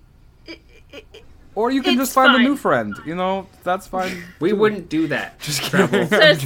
[0.47, 0.59] I-
[0.93, 1.23] I- I-
[1.55, 2.41] Or you can It's just find fine.
[2.43, 2.95] a new friend.
[3.07, 4.23] You know, that's fine.
[4.39, 5.41] We wouldn't do that.
[5.47, 6.07] Just Travel.
[6.07, 6.09] kidding.
[6.21, 6.43] Says,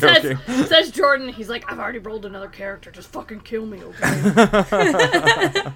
[0.47, 1.29] says, says Jordan.
[1.29, 2.93] He's like, I've already rolled another character.
[2.93, 5.73] Just fucking kill me, okay?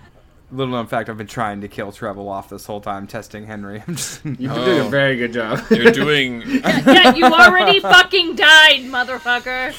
[0.55, 3.83] Little known fact, I've been trying to kill Treble off this whole time, testing Henry.
[3.89, 4.65] I'm just You've been Oh.
[4.65, 5.61] doing a very good job.
[5.71, 6.43] You're doing.
[6.47, 9.75] yeah, you already fucking died, motherfucker.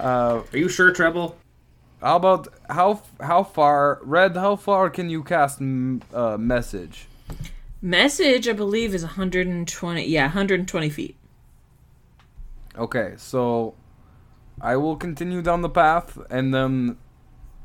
[0.00, 1.36] uh, Are you sure, Treble?
[2.02, 4.36] how about how how far Red?
[4.36, 7.06] How far can you cast m- uh, message?
[7.80, 10.04] Message, I believe, is 120.
[10.06, 11.16] Yeah, 120 feet.
[12.76, 13.74] Okay, so
[14.60, 16.98] I will continue down the path, and then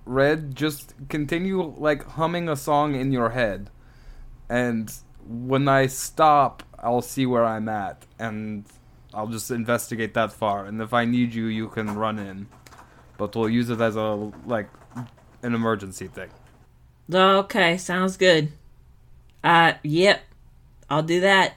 [0.06, 3.70] Red, just continue like humming a song in your head,
[4.50, 4.92] and
[5.28, 8.66] when I stop, I'll see where I'm at, and
[9.14, 10.66] I'll just investigate that far.
[10.66, 12.48] And if I need you, you can run in,
[13.18, 14.70] but we'll use it as a like
[15.44, 16.30] an emergency thing.
[17.14, 18.52] Okay, sounds good.
[19.44, 20.22] Uh, yep,
[20.90, 21.56] I'll do that.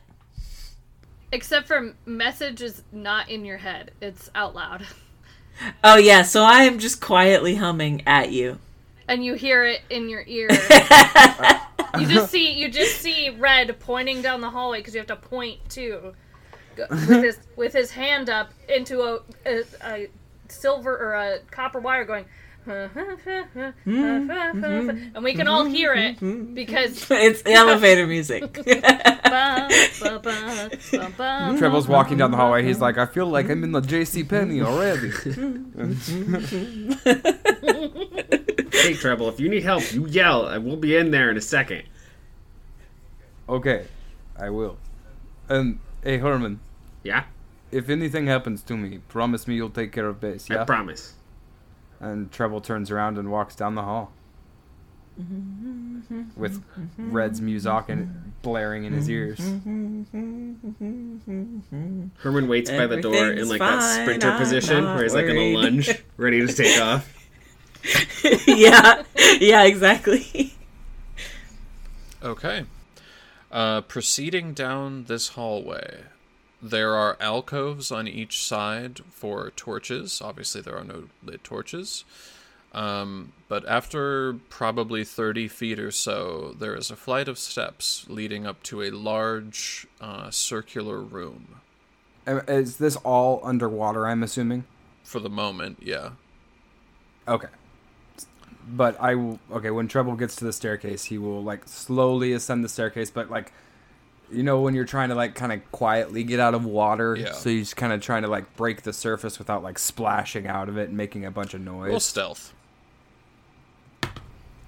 [1.32, 4.86] Except for message is not in your head; it's out loud,
[5.82, 8.58] Oh yeah, so I am just quietly humming at you.
[9.08, 10.48] and you hear it in your ear.
[11.98, 15.16] you just see you just see Red pointing down the hallway because you have to
[15.16, 16.14] point too,
[16.76, 20.08] with his with his hand up into a, a, a
[20.48, 22.24] silver or a copper wire going.
[22.66, 23.74] And
[25.22, 26.18] we can all hear it
[26.54, 28.52] because It's elevator music.
[31.58, 32.64] Treble's walking down the hallway.
[32.64, 34.24] He's like, I feel like I'm in the J.C.
[34.24, 35.10] Penney already.
[38.84, 41.40] Hey, Treble, if you need help, you yell, and we'll be in there in a
[41.40, 41.84] second.
[43.48, 43.86] okay,
[44.38, 44.76] I will.
[45.48, 46.60] And hey, Herman.
[47.02, 47.24] Yeah?
[47.74, 51.14] if anything happens to me, promise me you'll take care of Bass, I promise.
[52.04, 54.12] And Treble turns around and walks down the hall.
[56.36, 56.62] With
[56.98, 59.38] Red's music and blaring in his ears.
[62.18, 65.14] Herman waits by the door in Everything's like that sprinter I'm position not where he's
[65.14, 67.10] like in a lunge, ready to take off.
[68.48, 69.04] yeah,
[69.40, 70.54] yeah, exactly.
[72.22, 72.64] Okay.
[73.52, 76.02] Uh, proceeding down this hallway,
[76.64, 80.22] there are alcoves on each side for torches.
[80.22, 82.04] Obviously, there are no lit torches.
[82.72, 88.46] Um, but after probably 30 feet or so, there is a flight of steps leading
[88.46, 91.60] up to a large uh, circular room.
[92.26, 94.64] Is this all underwater, I'm assuming?
[95.04, 96.12] For the moment, yeah.
[97.28, 97.48] Okay.
[98.66, 99.38] But I will.
[99.52, 103.30] Okay, when Treble gets to the staircase, he will, like, slowly ascend the staircase, but,
[103.30, 103.52] like,
[104.34, 107.16] you know, when you're trying to, like, kind of quietly get out of water?
[107.16, 107.32] Yeah.
[107.32, 110.68] So you're just kind of trying to, like, break the surface without, like, splashing out
[110.68, 111.90] of it and making a bunch of noise.
[111.90, 112.52] Roll stealth.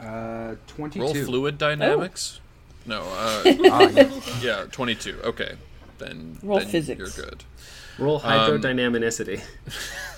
[0.00, 1.00] Uh, 22.
[1.05, 2.40] Roll fluid dynamics.
[2.85, 4.11] No, uh, Ah, yeah.
[4.40, 5.20] yeah, 22.
[5.24, 5.57] Okay.
[5.98, 6.98] Then, Roll then physics.
[7.16, 7.44] you're good.
[7.98, 9.40] Roll hydrodynamicity.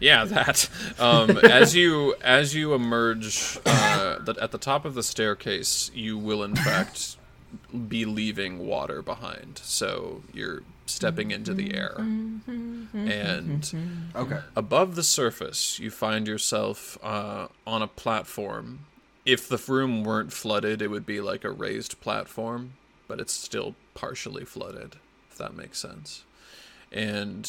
[0.00, 0.68] Yeah, that.
[0.98, 6.16] Um, as you as you emerge uh, that at the top of the staircase, you
[6.16, 7.16] will in fact
[7.88, 9.60] be leaving water behind.
[9.62, 11.94] So you're stepping into the air,
[12.94, 13.72] and
[14.16, 14.40] Okay.
[14.56, 18.80] above the surface, you find yourself uh, on a platform.
[19.24, 22.72] If the room weren't flooded, it would be like a raised platform,
[23.06, 24.96] but it's still partially flooded.
[25.30, 26.24] If that makes sense,
[26.90, 27.48] and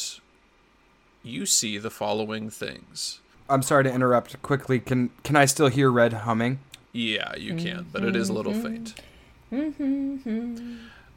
[1.24, 3.20] you see the following things.
[3.50, 4.80] I'm sorry to interrupt quickly.
[4.80, 6.60] Can can I still hear Red humming?
[6.94, 8.96] Yeah, you can, but it is a little faint.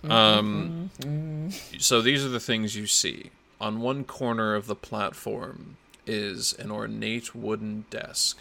[0.04, 0.90] Um,
[1.78, 3.30] so these are the things you see.
[3.60, 8.38] On one corner of the platform is an ornate wooden desk,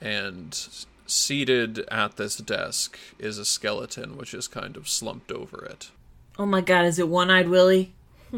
[0.00, 0.68] and
[1.06, 5.90] seated at this desk is a skeleton which is kind of slumped over it.
[6.38, 7.92] Oh my god, is it One Eyed Willie?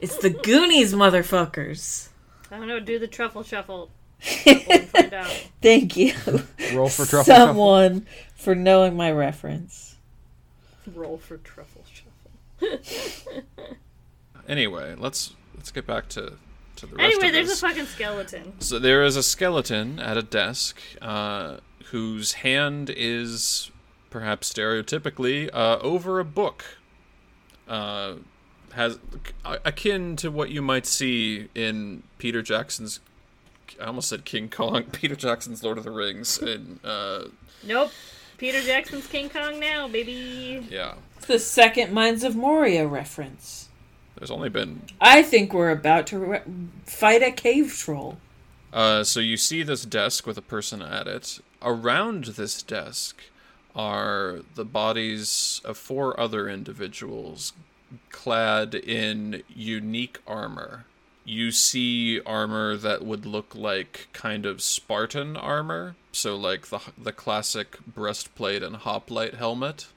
[0.00, 2.08] it's the Goonies, motherfuckers.
[2.50, 2.80] I don't know.
[2.80, 3.90] Do the truffle shuffle.
[4.20, 5.46] Shuffle and find out.
[5.60, 6.14] Thank you,
[6.72, 7.24] Roll for truffle.
[7.24, 7.24] shuffle.
[7.24, 8.06] someone,
[8.46, 9.96] for knowing my reference.
[10.94, 13.42] Roll for truffle shuffle.
[14.48, 16.34] Anyway, let's let's get back to
[16.76, 17.60] to the rest Anyway, of there's this.
[17.60, 18.52] a fucking skeleton.
[18.60, 21.56] So there is a skeleton at a desk uh,
[21.86, 23.72] whose hand is
[24.10, 26.64] perhaps stereotypically uh, over a book.
[27.66, 28.14] Uh,
[28.74, 29.00] has
[29.44, 33.00] akin to what you might see in Peter Jackson's.
[33.82, 34.84] I almost said King Kong.
[34.92, 36.38] Peter Jackson's Lord of the Rings.
[36.38, 37.24] And uh,
[37.64, 37.90] Nope.
[38.38, 40.66] Peter Jackson's King Kong now, baby.
[40.70, 43.68] yeah, It's the second Mines of Moria reference.
[44.16, 46.40] there's only been I think we're about to re-
[46.84, 48.18] fight a cave troll.
[48.72, 51.40] Uh, so you see this desk with a person at it.
[51.62, 53.22] Around this desk
[53.74, 57.52] are the bodies of four other individuals
[58.10, 60.84] clad in unique armor.
[61.26, 67.10] You see armor that would look like kind of Spartan armor, so like the the
[67.10, 69.88] classic breastplate and hoplite helmet.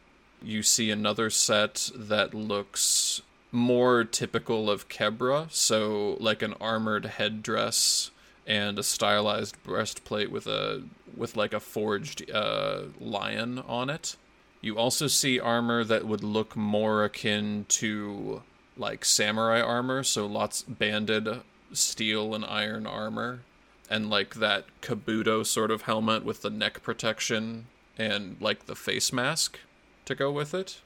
[0.41, 8.09] You see another set that looks more typical of Kebran, so like an armored headdress
[8.47, 10.81] and a stylized breastplate with a
[11.15, 14.15] with like a forged uh, lion on it.
[14.61, 18.41] You also see armor that would look more akin to
[18.79, 23.41] like samurai armor, so lots banded steel and iron armor,
[23.89, 29.13] and like that kabuto sort of helmet with the neck protection and like the face
[29.13, 29.59] mask
[30.05, 30.81] to go with it.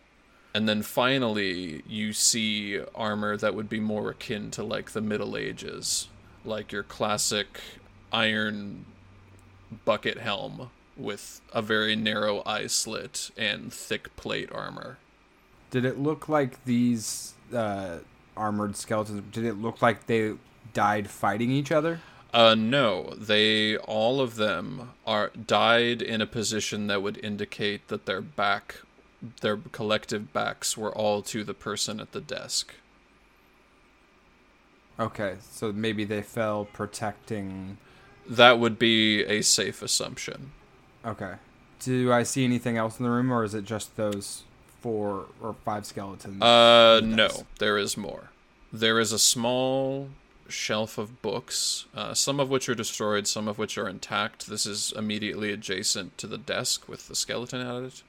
[0.55, 5.37] And then finally, you see armor that would be more akin to like the Middle
[5.37, 6.09] Ages,
[6.43, 7.59] like your classic
[8.11, 8.85] iron
[9.85, 14.97] bucket helm with a very narrow eye slit and thick plate armor.
[15.71, 17.99] Did it look like these uh,
[18.35, 19.23] armored skeletons?
[19.31, 20.33] Did it look like they
[20.73, 22.01] died fighting each other?
[22.33, 28.07] Uh, no, they all of them are died in a position that would indicate that
[28.07, 28.77] their back,
[29.41, 32.73] their collective backs were all to the person at the desk.
[34.99, 37.77] Okay, so maybe they fell protecting.
[38.27, 40.51] That would be a safe assumption.
[41.05, 41.35] Okay.
[41.79, 44.43] Do I see anything else in the room, or is it just those
[44.83, 46.41] four or five skeletons?
[46.41, 48.29] Uh, no, there is more.
[48.71, 50.09] There is a small
[50.49, 54.47] shelf of books, uh, some of which are destroyed, some of which are intact.
[54.47, 58.03] This is immediately adjacent to the desk with the skeleton at it.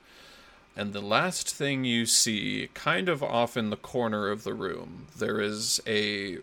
[0.76, 5.06] And the last thing you see, kind of off in the corner of the room,
[5.16, 6.38] there is a.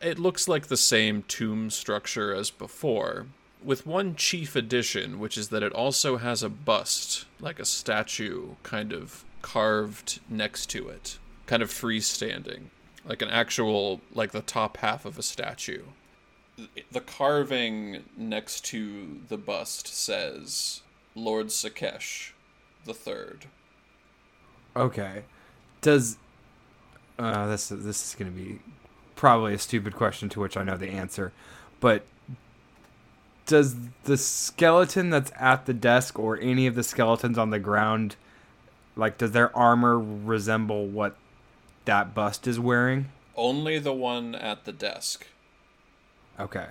[0.00, 3.26] It looks like the same tomb structure as before,
[3.64, 8.54] with one chief addition, which is that it also has a bust, like a statue,
[8.62, 12.64] kind of carved next to it, kind of freestanding,
[13.04, 15.82] like an actual, like the top half of a statue.
[16.90, 20.82] The carving next to the bust says
[21.14, 22.32] Lord Sakesh
[22.86, 23.46] the Third.
[24.74, 25.24] Okay.
[25.80, 26.16] Does
[27.18, 28.60] uh, this this is going to be
[29.14, 31.32] probably a stupid question to which I know the answer,
[31.80, 32.04] but
[33.46, 38.16] does the skeleton that's at the desk or any of the skeletons on the ground
[38.96, 41.16] like does their armor resemble what
[41.84, 43.06] that bust is wearing?
[43.36, 45.26] Only the one at the desk.
[46.40, 46.66] Okay.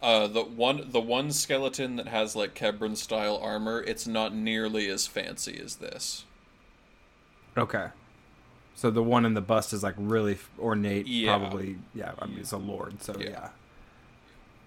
[0.00, 4.88] Uh, the one the one skeleton that has like Kebran style armor, it's not nearly
[4.88, 6.24] as fancy as this.
[7.56, 7.88] Okay.
[8.76, 11.36] So the one in the bust is like really ornate, Yeah.
[11.36, 11.78] probably.
[11.94, 13.28] Yeah, I mean it's a lord, so Yeah.
[13.28, 13.48] yeah.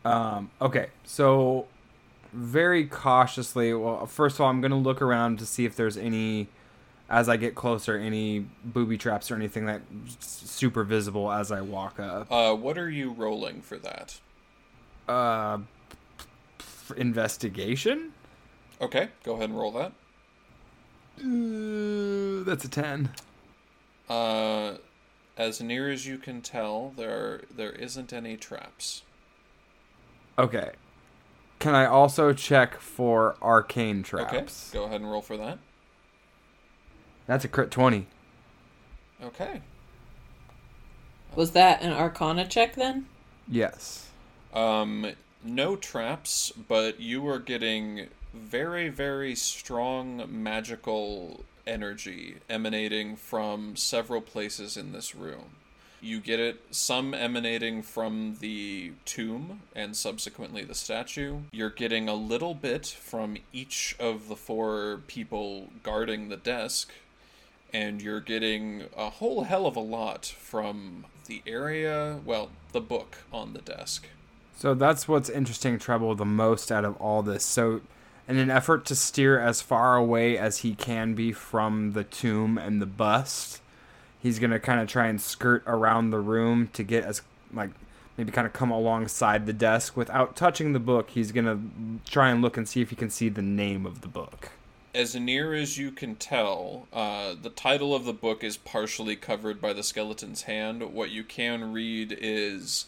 [0.04, 0.50] Um.
[0.62, 0.88] Okay.
[1.04, 1.68] So
[2.34, 3.74] very cautiously.
[3.74, 6.48] Well, first of all, I'm gonna look around to see if there's any,
[7.10, 9.82] as I get closer, any booby traps or anything that
[10.20, 12.32] super visible as I walk up.
[12.32, 14.20] Uh, what are you rolling for that?
[15.08, 15.60] Uh,
[16.96, 18.14] investigation.
[18.80, 19.92] Okay, go ahead and roll that.
[21.20, 23.10] Uh, that's a ten.
[24.10, 24.78] Uh,
[25.38, 29.04] as near as you can tell, there there isn't any traps.
[30.38, 30.72] Okay.
[31.60, 34.70] Can I also check for arcane traps?
[34.70, 35.60] Okay, go ahead and roll for that.
[37.28, 38.08] That's a crit twenty.
[39.24, 39.62] Okay.
[41.36, 43.06] Was that an Arcana check then?
[43.48, 44.10] Yes.
[44.54, 45.12] Um,
[45.44, 54.76] no traps, but you are getting very, very strong magical energy emanating from several places
[54.76, 55.51] in this room.
[56.02, 61.41] You get it, some emanating from the tomb and subsequently the statue.
[61.52, 66.91] You're getting a little bit from each of the four people guarding the desk,
[67.72, 73.20] and you're getting a whole hell of a lot from the area, well, the book
[73.32, 74.08] on the desk.
[74.58, 77.45] So that's what's interesting Treble the most out of all this.
[77.45, 77.82] So
[78.28, 82.58] in an effort to steer as far away as he can be from the tomb
[82.58, 83.62] and the bust,
[84.22, 87.22] he's gonna kind of try and skirt around the room to get as
[87.53, 87.72] like
[88.17, 91.09] maybe kind of come alongside the desk without touching the book.
[91.11, 91.59] He's gonna
[92.05, 94.51] try and look and see if he can see the name of the book.
[94.93, 99.61] As near as you can tell, uh, the title of the book is partially covered
[99.61, 100.93] by the skeleton's hand.
[100.93, 102.88] What you can read is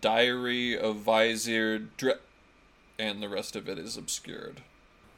[0.00, 2.14] Diary of Vizier Dre,
[2.98, 4.62] and the rest of it is obscured.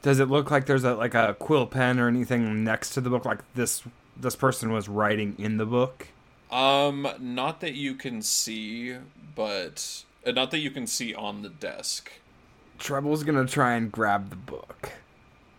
[0.01, 3.09] Does it look like there's a like a quill pen or anything next to the
[3.09, 3.83] book, like this
[4.19, 6.07] this person was writing in the book?
[6.51, 8.95] Um, not that you can see,
[9.35, 12.11] but uh, not that you can see on the desk.
[12.79, 14.91] Treble's gonna try and grab the book.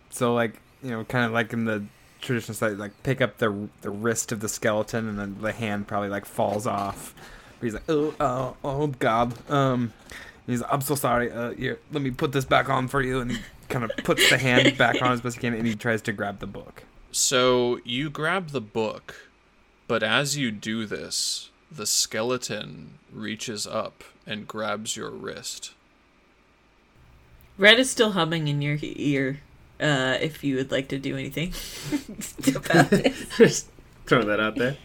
[0.09, 1.83] So like you know, kind of like in the
[2.21, 5.87] traditional side, like pick up the the wrist of the skeleton, and then the hand
[5.87, 7.13] probably like falls off.
[7.59, 9.33] But he's like, oh, oh, oh God.
[9.51, 9.93] Um,
[10.47, 11.31] he's, like, I'm so sorry.
[11.31, 13.37] Uh, here, let me put this back on for you, and he
[13.67, 16.13] kind of puts the hand back on as best he can, and he tries to
[16.13, 16.83] grab the book.
[17.11, 19.29] So you grab the book,
[19.87, 25.73] but as you do this, the skeleton reaches up and grabs your wrist.
[27.57, 29.41] Red is still humming in your ear.
[29.81, 31.53] Uh, if you would like to do anything
[32.55, 33.69] about it, Just
[34.05, 34.77] throwing that out there.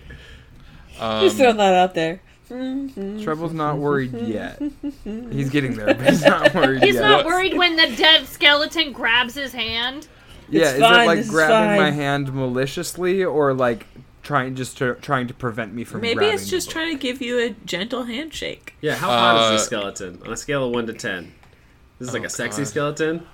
[0.98, 2.20] just throw that out there.
[2.48, 4.60] Treble's not worried yet.
[5.04, 7.00] He's getting there, but he's not worried He's yet.
[7.00, 10.06] not worried when the dead skeleton grabs his hand.
[10.54, 13.86] Yeah, It's is fine, it like grabbing my hand maliciously, or like
[14.22, 16.00] trying just to, trying to prevent me from?
[16.00, 18.74] Maybe grabbing it's just trying to give you a gentle handshake.
[18.80, 21.32] Yeah, how hot is Uh, this skeleton on a scale of one to ten?
[21.98, 22.68] This is like Oh, a sexy God.
[22.68, 23.26] skeleton.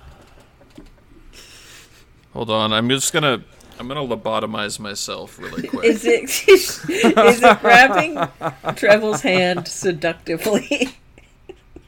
[2.33, 3.43] Hold on, I'm just gonna
[3.79, 5.85] I'm gonna lobotomize myself really quick.
[5.85, 8.15] Is it is it grabbing
[8.75, 10.89] Treble's hand seductively?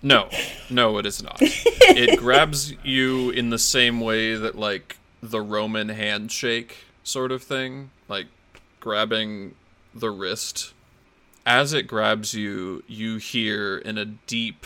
[0.01, 0.27] No,
[0.69, 1.37] no, it is not.
[1.41, 7.91] It grabs you in the same way that like the Roman handshake sort of thing,
[8.09, 8.27] like
[8.81, 9.55] grabbing
[9.95, 10.73] the wrist.
[11.45, 14.65] As it grabs you, you hear in a deep,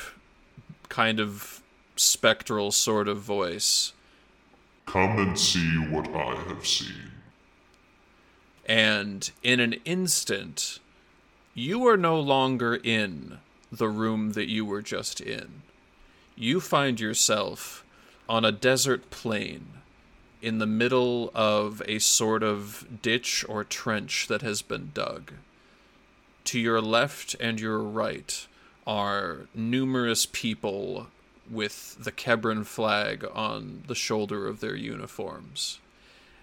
[0.89, 1.62] kind of
[1.95, 3.93] spectral sort of voice,
[4.88, 7.12] Come and see what I have seen.
[8.66, 10.80] and in an instant,
[11.53, 13.39] you are no longer in
[13.72, 15.62] the room that you were just in.
[16.36, 17.84] You find yourself
[18.30, 19.76] on a desert plain
[20.42, 25.34] in the middle of a sort of ditch or trench that has been dug.
[26.46, 28.48] To your left and your right
[28.86, 31.08] are numerous people
[31.50, 35.80] with the Kebran flag on the shoulder of their uniforms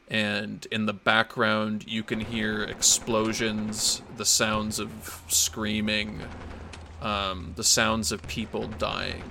[0.08, 6.20] and in the background you can hear explosions, the sounds of screaming,
[7.00, 9.22] um, the sounds of people dying.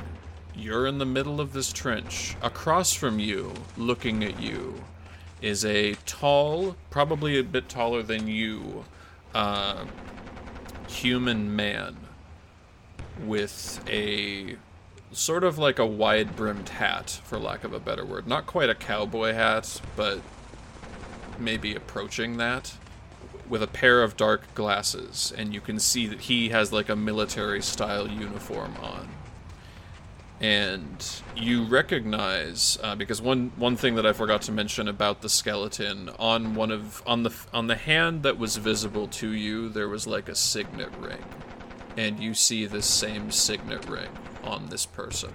[0.56, 2.36] You're in the middle of this trench.
[2.42, 4.84] Across from you, looking at you,
[5.42, 8.86] is a tall, probably a bit taller than you,
[9.34, 9.86] uh,
[10.88, 11.98] human man
[13.26, 14.56] with a
[15.12, 18.28] sort of like a wide brimmed hat, for lack of a better word.
[18.28, 20.22] Not quite a cowboy hat, but
[21.40, 22.74] maybe approaching that
[23.50, 26.96] with a pair of dark glasses and you can see that he has like a
[26.96, 29.10] military style uniform on
[30.44, 35.30] and you recognize uh, because one one thing that I forgot to mention about the
[35.30, 39.88] skeleton on one of on the on the hand that was visible to you there
[39.88, 41.24] was like a signet ring.
[41.96, 44.10] And you see this same signet ring
[44.44, 45.32] on this person.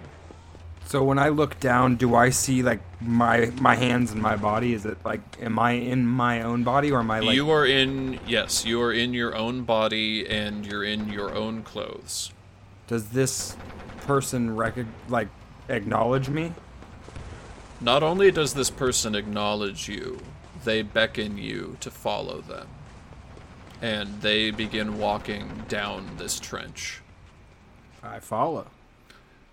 [0.85, 4.75] So when I look down, do I see like my my hands and my body?
[4.75, 7.65] Is it like am I in my own body or am I like you are
[7.65, 12.31] in yes you are in your own body and you're in your own clothes.
[12.87, 13.57] Does this
[14.09, 15.29] person rec- like
[15.69, 16.51] acknowledge me?
[17.79, 20.21] Not only does this person acknowledge you,
[20.65, 22.67] they beckon you to follow them.
[23.83, 27.03] And they begin walking down this trench.
[28.03, 28.69] I follow.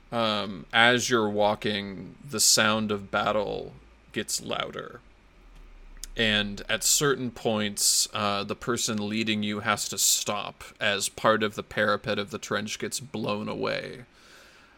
[0.10, 3.74] Um, as you're walking, the sound of battle
[4.14, 5.02] gets louder.
[6.16, 11.56] And at certain points, uh, the person leading you has to stop as part of
[11.56, 14.06] the parapet of the trench gets blown away.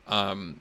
[0.08, 0.60] Um,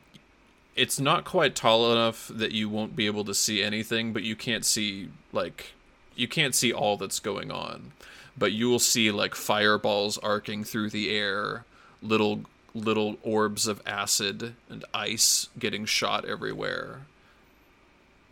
[0.75, 4.37] it's not quite tall enough that you won't be able to see anything, but you
[4.37, 5.73] can't see like
[6.15, 7.93] you can't see all that's going on.
[8.39, 11.65] But you will see like fireballs arcing through the air,
[12.03, 12.43] little
[12.75, 17.07] little orbs of acid and ice getting shot everywhere.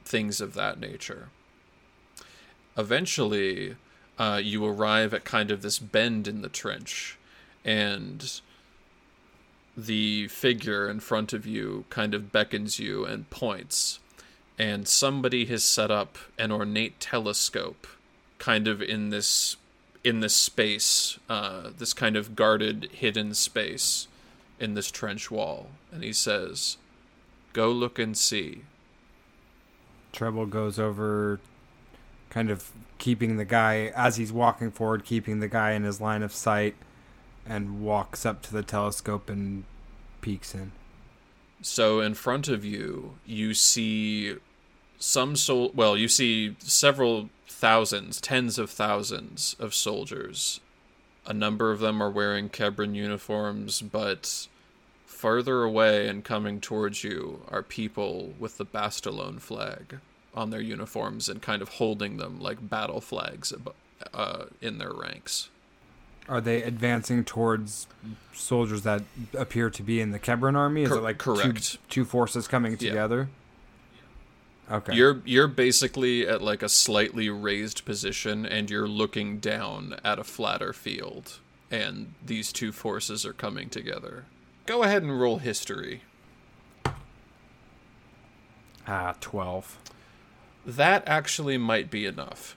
[0.04, 1.28] Things of that nature.
[2.76, 3.76] Eventually,
[4.18, 7.16] uh, you arrive at kind of this bend in the trench,
[7.64, 8.40] and
[9.76, 13.98] the figure in front of you kind of beckons you and points,
[14.58, 17.86] and somebody has set up an ornate telescope,
[18.38, 19.56] kind of in this
[20.04, 24.06] in this space, uh, this kind of guarded, hidden space
[24.60, 26.76] in this trench wall, and he says,
[27.52, 28.62] "Go look and see."
[30.12, 31.40] Treble goes over,
[32.30, 36.22] kind of keeping the guy as he's walking forward, keeping the guy in his line
[36.22, 36.76] of sight,
[37.46, 39.64] and walks up to the telescope and
[40.20, 40.72] peeks in.
[41.62, 44.36] So in front of you, you see
[44.98, 50.60] some sol well, you see several thousands, tens of thousands of soldiers.
[51.26, 54.48] A number of them are wearing Kebran uniforms, but
[55.06, 60.00] farther away and coming towards you are people with the Bastalone flag
[60.34, 63.52] on their uniforms and kind of holding them like battle flags
[64.12, 65.48] uh, in their ranks.
[66.28, 67.86] Are they advancing towards
[68.32, 69.02] soldiers that
[69.36, 70.82] appear to be in the Kebran army?
[70.84, 71.72] Is Cor- it like correct.
[71.72, 72.88] Two, two forces coming Yeah.
[72.88, 73.28] together?
[74.70, 74.94] Okay.
[74.94, 80.24] You're you're basically at like a slightly raised position and you're looking down at a
[80.24, 81.38] flatter field
[81.70, 84.24] and these two forces are coming together.
[84.64, 86.02] Go ahead and roll history.
[88.86, 89.78] ah, 12.
[90.66, 92.56] That actually might be enough.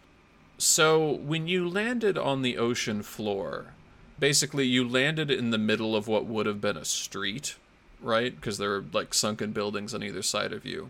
[0.58, 3.74] So, when you landed on the ocean floor,
[4.20, 7.56] basically you landed in the middle of what would have been a street,
[8.02, 8.36] right?
[8.36, 10.90] Because there are like sunken buildings on either side of you.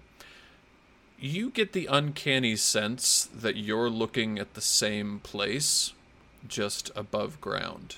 [1.20, 5.94] You get the uncanny sense that you're looking at the same place,
[6.48, 7.96] just above ground.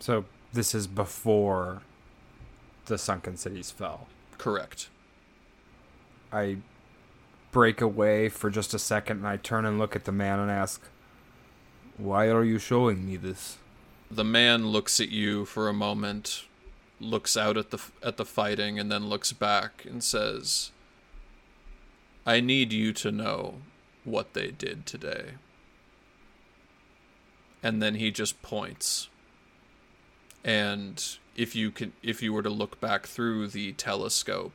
[0.00, 1.82] So this is before
[2.86, 4.08] the sunken cities fell.
[4.38, 4.88] Correct.
[6.32, 6.58] I
[7.52, 10.50] break away for just a second and I turn and look at the man and
[10.50, 10.82] ask,
[11.98, 13.56] Why are you showing me this?
[14.10, 16.44] The man looks at you for a moment,
[17.00, 20.72] looks out at the at the fighting, and then looks back and says,
[22.26, 23.62] "I need you to know
[24.04, 25.34] what they did today."
[27.62, 29.08] And then he just points.
[30.44, 31.02] And
[31.34, 34.52] if you can, if you were to look back through the telescope,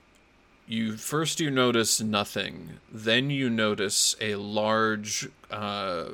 [0.68, 6.12] you first you notice nothing, then you notice a large uh,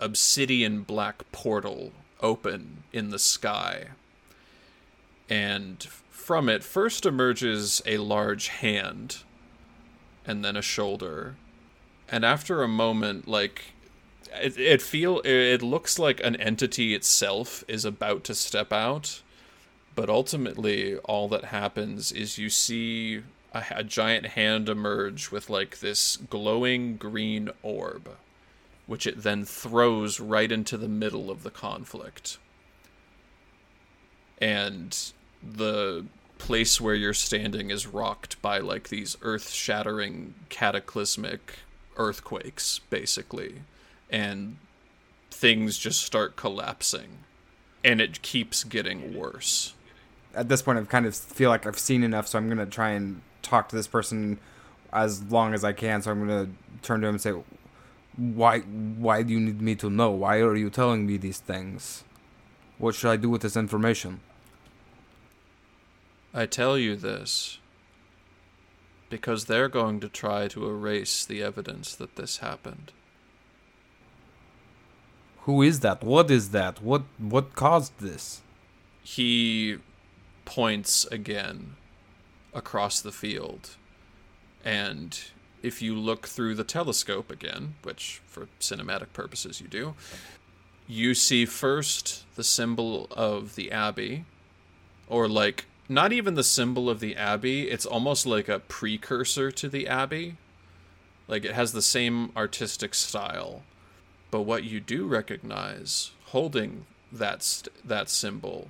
[0.00, 3.88] obsidian black portal open in the sky.
[5.28, 9.18] And from it first emerges a large hand
[10.26, 11.36] and then a shoulder.
[12.08, 13.72] And after a moment like
[14.32, 19.22] it, it feel it looks like an entity itself is about to step out,
[19.94, 23.22] but ultimately all that happens is you see
[23.52, 28.10] a, a giant hand emerge with like this glowing green orb
[28.90, 32.38] which it then throws right into the middle of the conflict.
[34.40, 34.98] And
[35.40, 36.06] the
[36.38, 41.60] place where you're standing is rocked by like these earth shattering cataclysmic
[41.96, 43.62] earthquakes, basically.
[44.10, 44.56] And
[45.30, 47.18] things just start collapsing.
[47.84, 49.74] And it keeps getting worse.
[50.34, 52.66] At this point, I kind of feel like I've seen enough, so I'm going to
[52.66, 54.40] try and talk to this person
[54.92, 56.02] as long as I can.
[56.02, 57.34] So I'm going to turn to him and say,
[58.20, 60.10] why why do you need me to know?
[60.10, 62.04] Why are you telling me these things?
[62.78, 64.20] What should i do with this information?
[66.34, 67.58] I tell you this
[69.08, 72.92] because they're going to try to erase the evidence that this happened.
[75.44, 76.02] who is that?
[76.04, 76.82] What is that?
[76.82, 78.42] What what caused this?
[79.02, 79.78] He
[80.44, 81.76] points again
[82.54, 83.76] across the field.
[84.64, 85.18] And
[85.62, 89.94] if you look through the telescope again, which for cinematic purposes you do,
[90.86, 94.24] you see first the symbol of the Abbey,
[95.08, 99.68] or like not even the symbol of the Abbey, it's almost like a precursor to
[99.68, 100.36] the Abbey.
[101.28, 103.62] Like it has the same artistic style.
[104.30, 108.68] But what you do recognize holding that st- that symbol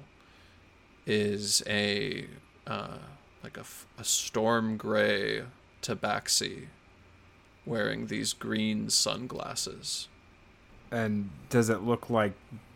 [1.07, 2.27] is a
[2.67, 2.99] uh,
[3.43, 3.65] like a,
[3.99, 5.43] a storm gray
[5.83, 6.67] tabaxi
[7.67, 10.09] wearing these green sunglasses.
[10.91, 12.33] and does it look like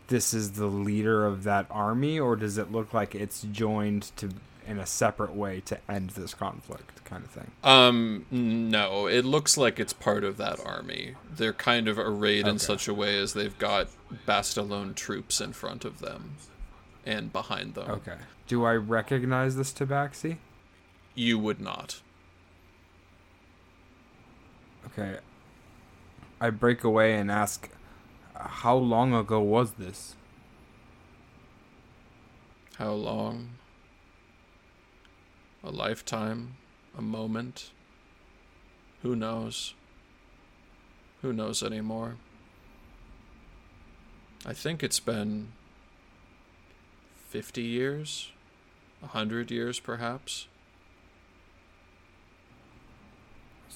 [0.07, 4.29] this is the leader of that army or does it look like it's joined to
[4.67, 9.57] in a separate way to end this conflict kind of thing Um, no, it looks
[9.57, 11.13] like it's part of that army.
[11.35, 13.89] They're kind of arrayed in such a way as they've got
[14.27, 16.35] Bastalone troops in front of them
[17.05, 17.89] and behind them.
[17.91, 18.17] okay
[18.47, 20.37] do i recognize this tabaxi
[21.15, 22.01] You would not.
[24.85, 25.17] Okay
[26.39, 27.69] i break away and ask
[28.35, 30.15] how long ago was this
[32.77, 33.51] How long?
[35.63, 36.57] A lifetime?
[36.97, 37.71] A moment?
[39.01, 39.75] Who knows?
[41.21, 42.17] Who knows anymore?
[44.45, 45.53] I think it's been
[47.29, 48.31] 50 years?
[49.01, 50.47] A hundred years, perhaps.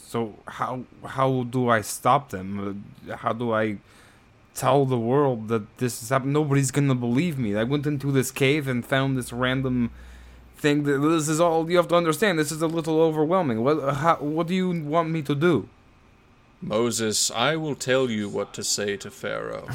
[0.07, 2.83] So how how do I stop them?
[3.17, 3.77] How do I
[4.55, 6.33] tell the world that this is happening?
[6.33, 7.55] Nobody's gonna believe me.
[7.55, 9.91] I went into this cave and found this random
[10.57, 10.83] thing.
[10.83, 12.39] That this is all you have to understand.
[12.39, 13.63] This is a little overwhelming.
[13.63, 15.69] What how, what do you want me to do?
[16.61, 19.69] Moses, I will tell you what to say to Pharaoh.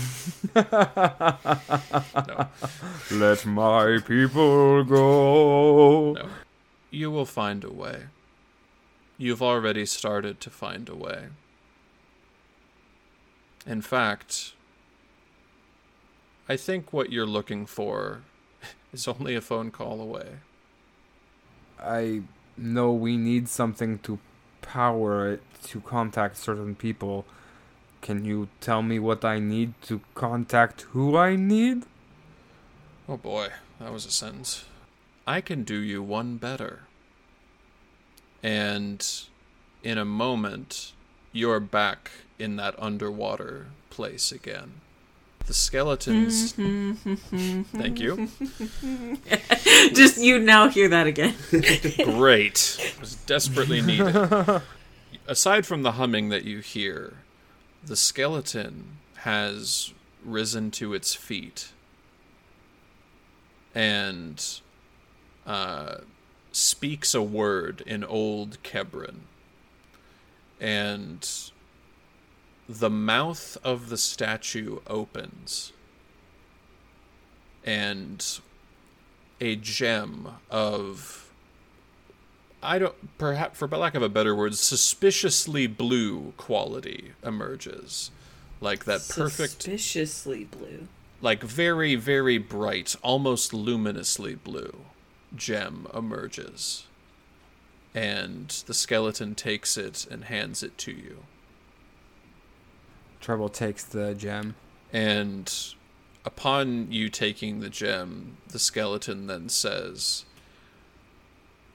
[0.55, 2.47] no,
[3.11, 6.12] Let my people go.
[6.12, 6.29] no.
[6.91, 8.05] You will find a way.
[9.17, 11.27] You've already started to find a way.
[13.67, 14.55] In fact,
[16.49, 18.23] I think what you're looking for
[18.93, 20.41] is only a phone call away.
[21.81, 22.23] I
[22.57, 24.19] know we need something to
[24.62, 27.25] power it to contact certain people.
[28.01, 31.85] Can you tell me what I need to contact who I need?
[33.09, 33.49] Oh boy,
[33.79, 34.65] that was a sentence.
[35.27, 36.83] I can do you one better.
[38.45, 39.05] And
[39.82, 40.92] in a moment,
[41.32, 44.74] you're back in that underwater place again.
[45.47, 46.53] The skeletons.
[46.53, 48.28] Thank you.
[49.95, 51.34] Just you now hear that again.
[52.05, 52.78] Great.
[52.80, 54.62] It was desperately needed.
[55.26, 57.14] Aside from the humming that you hear,
[57.82, 61.72] the skeleton has risen to its feet
[63.74, 64.61] and
[65.47, 65.97] uh,
[66.57, 69.20] speaks a word in Old Kebran.
[70.61, 71.28] And
[72.68, 75.72] the mouth of the statue opens.
[77.64, 78.24] And
[79.40, 81.32] a gem of
[82.62, 88.11] I don't perhaps for lack of a better word, suspiciously blue quality emerges.
[88.61, 90.88] Like that perfect Suspiciously blue.
[91.20, 94.76] like very, very bright, almost luminously blue
[95.37, 96.87] gem emerges.
[97.95, 101.24] And the skeleton takes it and hands it to you.
[103.20, 104.57] Treble takes the gem.
[104.93, 105.53] And
[106.24, 110.24] upon you taking the gem, the skeleton then says,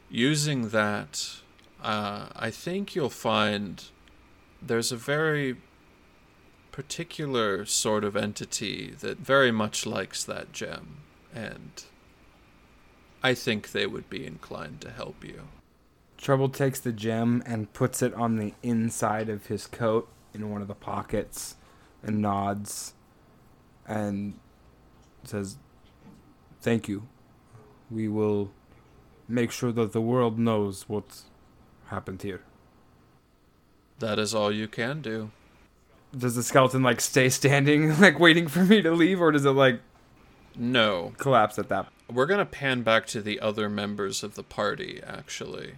[0.10, 1.38] Using that,
[1.82, 3.84] uh, I think you'll find
[4.62, 5.58] there's a very
[6.72, 10.98] particular sort of entity that very much likes that gem.
[11.34, 11.84] And
[13.22, 15.48] I think they would be inclined to help you.
[16.18, 20.62] Treble takes the gem and puts it on the inside of his coat in one
[20.62, 21.56] of the pockets
[22.04, 22.94] and nods
[23.88, 24.40] and
[25.24, 25.58] says,
[26.62, 27.08] Thank you.
[27.90, 28.52] We will
[29.28, 31.22] make sure that the world knows what
[31.88, 32.42] happened here.
[34.00, 35.32] That is all you can do.
[36.18, 39.52] Does the skeleton like stay standing, like waiting for me to leave, or does it
[39.52, 39.82] like
[40.56, 41.88] No, collapse at that?
[42.12, 45.76] We're going to pan back to the other members of the party, actually.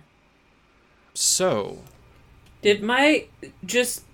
[1.13, 1.83] So,
[2.61, 3.27] Did my
[3.65, 4.05] just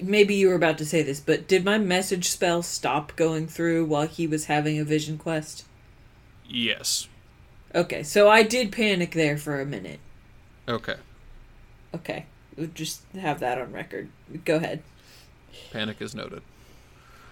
[0.00, 3.84] maybe you were about to say this, but did my message spell stop going through
[3.84, 5.64] while he was having a vision quest?
[6.44, 7.08] yes.
[7.74, 10.00] Okay, so I did panic there for a minute.
[10.68, 10.96] Okay.
[11.94, 12.26] Okay,
[12.56, 14.12] we'll just have that on record.
[14.44, 14.82] Go ahead.
[15.70, 16.42] Panic is noted.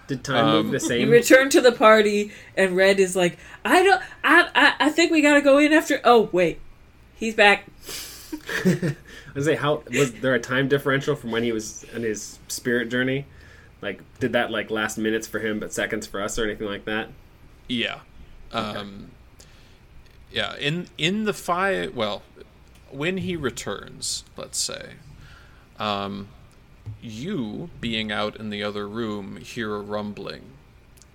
[0.09, 1.09] Did time Um, move the You same?
[1.09, 5.21] return to the party, and Red is like, "I don't, I, I, I think we
[5.21, 6.59] gotta go in after." Oh wait,
[7.15, 7.65] he's back.
[8.65, 8.95] I
[9.35, 12.89] was say, how was there a time differential from when he was on his spirit
[12.89, 13.25] journey?
[13.81, 16.85] Like, did that like last minutes for him, but seconds for us, or anything like
[16.85, 17.09] that?
[17.67, 17.99] Yeah.
[18.51, 19.11] Um
[20.31, 22.23] Yeah, in in the five well,
[22.91, 24.93] when he returns, let's say,
[25.77, 26.27] um
[27.01, 30.43] you being out in the other room hear a rumbling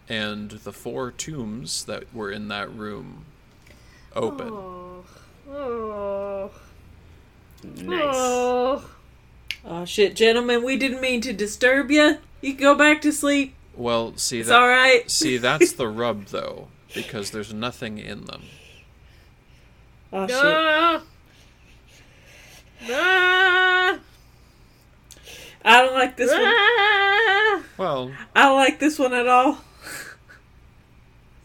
[0.09, 3.25] and the four tombs that were in that room
[4.14, 4.49] open.
[4.51, 5.05] Oh.
[5.51, 6.51] Oh.
[7.62, 8.03] Nice.
[8.03, 8.91] Oh.
[9.66, 12.18] Oh shit, gentlemen, we didn't mean to disturb you.
[12.43, 13.55] You can go back to sleep.
[13.75, 15.11] Well, see It's that all right.
[15.11, 18.43] see that's the rub though because there's nothing in them.
[20.12, 20.37] Oh shit.
[20.37, 21.03] Ah.
[22.91, 23.64] Ah.
[25.65, 26.41] I don't like this one.
[26.45, 27.62] Ah.
[27.79, 29.59] Well, I don't like this one at all.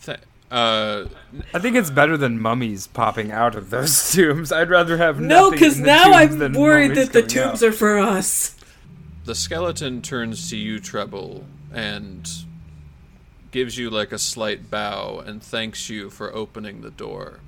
[0.04, 0.20] th-
[0.52, 1.06] uh
[1.54, 4.52] I think it's better than mummies popping out of those tombs.
[4.52, 7.70] I'd rather have No, because now tombs I'm worried that the tombs out.
[7.70, 8.56] are for us.
[9.26, 12.28] the skeleton turns to you, Treble, and
[13.52, 17.40] gives you like a slight bow and thanks you for opening the door.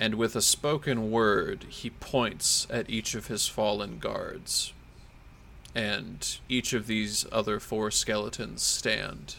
[0.00, 4.72] And with a spoken word, he points at each of his fallen guards.
[5.74, 9.36] And each of these other four skeletons stand.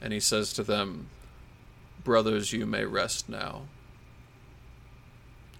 [0.00, 1.08] And he says to them,
[2.04, 3.62] Brothers, you may rest now.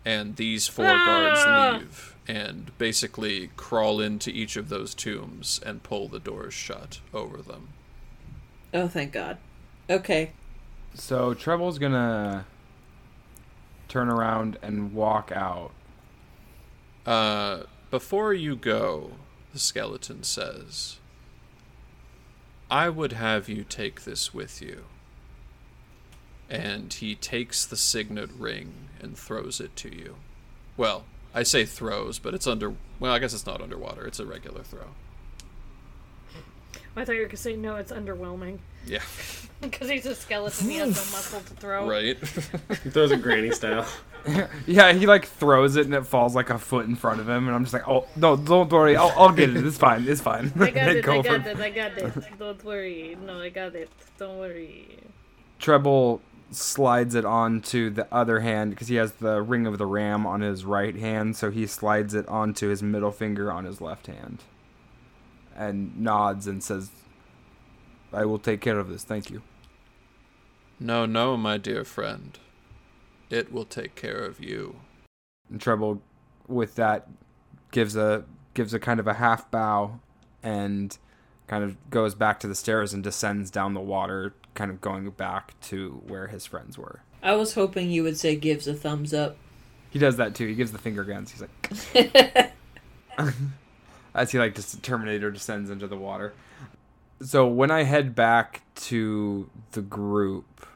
[0.04, 1.04] And these four Ah!
[1.04, 7.00] guards leave and basically crawl into each of those tombs and pull the doors shut
[7.12, 7.68] over them.
[8.72, 9.36] Oh, thank God.
[9.90, 10.32] Okay.
[10.94, 12.46] So Treble's gonna
[13.88, 15.72] turn around and walk out.
[17.04, 19.12] Uh, before you go,
[19.52, 20.98] the skeleton says,
[22.70, 24.84] I would have you take this with you.
[26.48, 30.16] And he takes the signet ring and throws it to you.
[30.76, 32.74] Well, I say throws, but it's under.
[32.98, 34.06] Well, I guess it's not underwater.
[34.06, 34.88] It's a regular throw.
[36.96, 37.76] I thought you were gonna say no.
[37.76, 39.00] It's underwhelming Yeah,
[39.60, 40.68] because he's a skeleton.
[40.68, 41.88] He has no muscle to throw.
[41.88, 42.18] right?
[42.82, 43.86] He throws it granny style.
[44.66, 47.46] Yeah, he like throws it and it falls like a foot in front of him,
[47.46, 49.64] and I'm just like, oh no, don't worry, I'll, I'll get it.
[49.64, 50.52] It's fine, it's fine.
[50.60, 50.98] I got it.
[51.08, 51.56] I for got it.
[51.58, 52.38] I got it.
[52.38, 53.16] Don't worry.
[53.24, 53.88] No, I got it.
[54.18, 54.98] Don't worry.
[55.58, 56.20] Treble
[56.50, 60.42] slides it onto the other hand because he has the ring of the ram on
[60.42, 64.42] his right hand, so he slides it onto his middle finger on his left hand,
[65.60, 66.90] and nods and says,
[68.12, 69.04] "I will take care of this.
[69.04, 69.42] Thank you."
[70.82, 72.38] no, no, my dear friend.
[73.28, 74.76] It will take care of you.
[75.50, 76.00] And Treble,
[76.48, 77.06] with that,
[77.70, 80.00] gives a gives a kind of a half bow,
[80.42, 80.96] and
[81.46, 85.08] kind of goes back to the stairs and descends down the water, kind of going
[85.10, 87.02] back to where his friends were.
[87.22, 89.36] I was hoping you would say gives a thumbs up.
[89.90, 90.46] He does that too.
[90.46, 91.32] He gives the finger guns.
[91.32, 92.52] He's like,
[94.14, 96.32] as he like just Terminator descends into the water.
[97.22, 100.66] So when I head back to the group,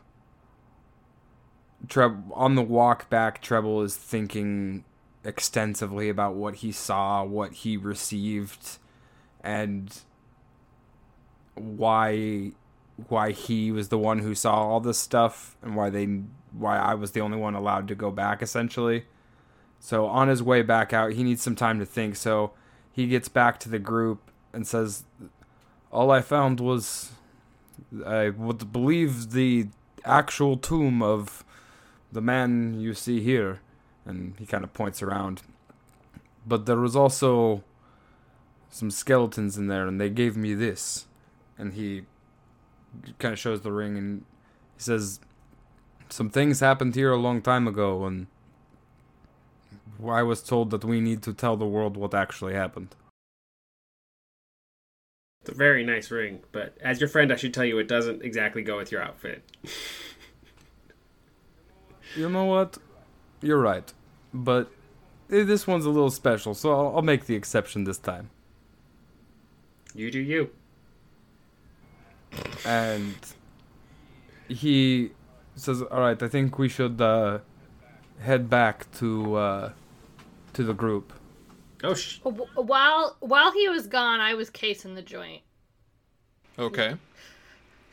[1.89, 4.85] Treb on the walk back, Treble is thinking
[5.25, 8.79] extensively about what he saw, what he received,
[9.43, 9.99] and
[11.55, 12.53] why
[13.09, 16.05] why he was the one who saw all this stuff and why they
[16.53, 19.07] why I was the only one allowed to go back essentially.
[19.81, 22.17] So on his way back out, he needs some time to think.
[22.17, 22.53] So
[22.95, 25.05] he gets back to the group and says,
[25.91, 27.13] "All I found was,
[28.07, 29.67] I would believe the
[30.05, 31.45] actual tomb of
[32.13, 33.61] the man you see here."
[34.07, 35.43] And he kind of points around.
[36.47, 37.65] But there was also
[38.71, 41.07] some skeletons in there, and they gave me this.
[41.59, 42.05] And he
[43.19, 44.25] kind of shows the ring, and
[44.77, 45.21] he says,
[46.09, 48.29] "Some things happened here a long time ago, and."
[50.09, 52.95] I was told that we need to tell the world what actually happened.
[55.43, 58.23] It's a very nice ring, but as your friend, I should tell you it doesn't
[58.23, 59.43] exactly go with your outfit.
[62.17, 62.79] You know what?
[63.43, 63.93] You're right.
[64.33, 64.71] But
[65.29, 68.31] this one's a little special, so I'll, I'll make the exception this time.
[69.95, 70.51] You do you.
[72.65, 73.15] And
[74.49, 75.11] he
[75.57, 77.39] says, "All right, I think we should uh,
[78.21, 79.73] head back to uh,
[80.55, 81.13] to the group."
[81.83, 85.43] Oh, sh- While while he was gone, I was casing the joint.
[86.59, 86.97] Okay.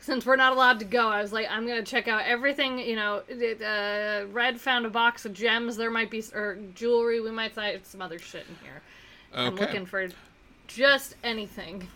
[0.00, 2.78] Since we're not allowed to go, I was like, I'm gonna check out everything.
[2.78, 5.76] You know, uh, Red found a box of gems.
[5.76, 7.20] There might be or jewelry.
[7.20, 8.82] We might find some other shit in here.
[9.32, 9.46] Okay.
[9.46, 10.08] I'm looking for
[10.66, 11.86] just anything.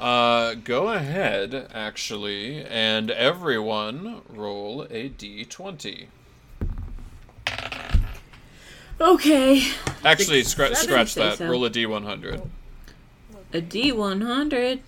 [0.00, 6.06] Uh, go ahead, actually, and everyone roll a d20.
[9.00, 9.64] Okay.
[10.04, 11.38] Actually, scra- scratch that.
[11.38, 11.48] so.
[11.48, 12.46] Roll a d100.
[13.54, 14.80] A D100.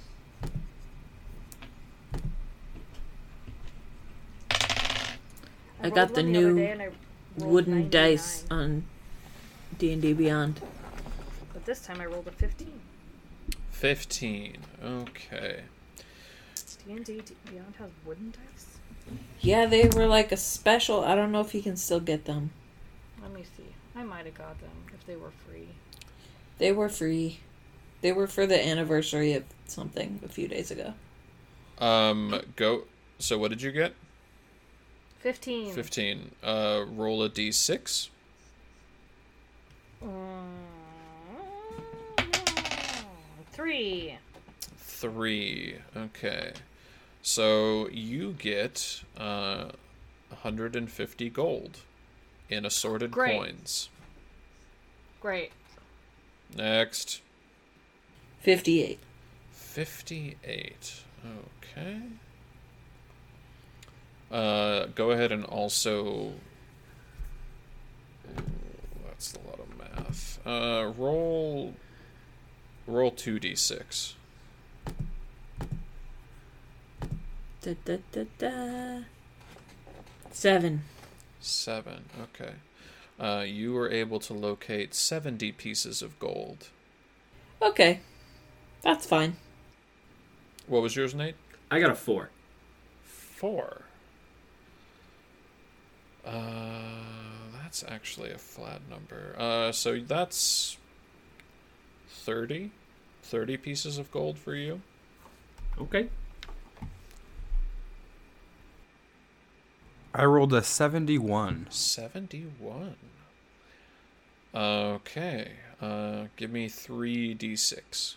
[5.83, 8.85] I got the new other day and I rolled Wooden 99, dice on
[9.79, 10.63] D&D Beyond.
[11.53, 12.81] But this time I rolled a 15.
[13.71, 14.57] 15.
[14.83, 15.61] Okay.
[16.87, 18.79] D&D Beyond has wooden dice?
[19.41, 21.05] Yeah, they were like a special.
[21.05, 22.51] I don't know if you can still get them.
[23.21, 23.74] Let me see.
[23.97, 25.69] I might have got them if they were free.
[26.59, 27.41] They were free.
[28.01, 30.95] They were for the anniversary of something a few days ago.
[31.79, 32.83] Um, go.
[33.19, 33.95] So, what did you get?
[35.21, 35.73] 15.
[35.73, 36.31] 15.
[36.43, 38.09] Uh, roll a d6.
[40.05, 40.45] Mm,
[43.53, 44.19] Three.
[44.77, 45.77] Three.
[45.97, 46.53] Okay.
[47.23, 49.71] So, you get uh,
[50.29, 51.79] 150 gold
[52.49, 53.39] in assorted Great.
[53.39, 53.89] coins.
[55.21, 55.53] Great.
[56.55, 57.21] Next.
[58.41, 58.99] 58.
[59.53, 61.03] 58.
[61.63, 62.03] Okay.
[64.31, 66.33] Uh, go ahead and also.
[68.29, 68.43] Ooh,
[69.07, 70.39] that's a lot of math.
[70.47, 71.75] Uh, roll.
[72.87, 74.15] Roll 2d6.
[77.63, 78.99] Da, da, da, da.
[80.31, 80.83] Seven.
[81.45, 82.07] Seven.
[82.23, 82.55] Okay.
[83.21, 86.69] Uh, you were able to locate 70 pieces of gold.
[87.61, 88.01] Okay.
[88.81, 89.37] That's fine.
[90.67, 91.37] What was yours, Nate?
[91.71, 92.31] I got a four.
[93.03, 93.83] Four.
[96.25, 96.33] Uh,
[97.63, 99.35] that's actually a flat number.
[99.39, 100.79] Uh, so that's
[102.09, 102.71] 30?
[103.23, 104.81] 30 pieces of gold for you?
[105.79, 106.09] Okay.
[110.15, 111.67] I rolled a 71.
[111.71, 112.95] 71.
[114.55, 115.53] Okay.
[115.83, 118.15] Uh, give me 3d6.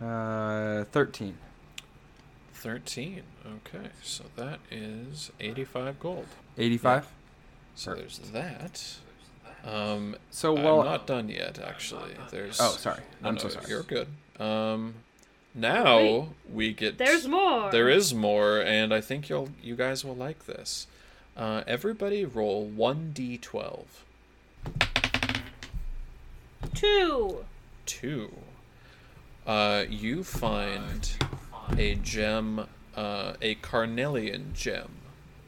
[0.00, 1.38] Uh, 13.
[2.54, 3.22] 13.
[3.46, 3.88] Okay.
[4.02, 6.26] So that is 85 gold.
[6.58, 7.08] 85?
[7.74, 8.96] So there's that.
[9.64, 12.12] Um, So, well, I'm not done yet, actually.
[12.30, 12.60] There's.
[12.60, 13.00] Oh, sorry.
[13.22, 13.66] I'm no, so sorry.
[13.68, 14.08] You're good.
[14.38, 14.94] Um,
[15.54, 16.28] now Wait.
[16.52, 16.98] we get.
[16.98, 17.70] There's more.
[17.70, 20.86] There is more, and I think you'll you guys will like this.
[21.36, 23.84] Uh, everybody roll one d12.
[26.74, 27.44] Two.
[27.86, 28.32] Two.
[29.46, 31.10] Uh, you find
[31.76, 34.90] a gem, uh, a carnelian gem,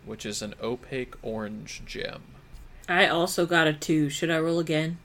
[0.05, 2.23] which is an opaque orange gem.
[2.89, 4.09] I also got a two.
[4.11, 4.99] Should I roll again?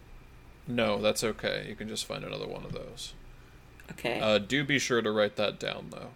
[0.68, 1.66] No, that's okay.
[1.68, 3.14] You can just find another one of those.
[3.92, 4.20] Okay.
[4.20, 6.10] Uh, do be sure to write that down, though.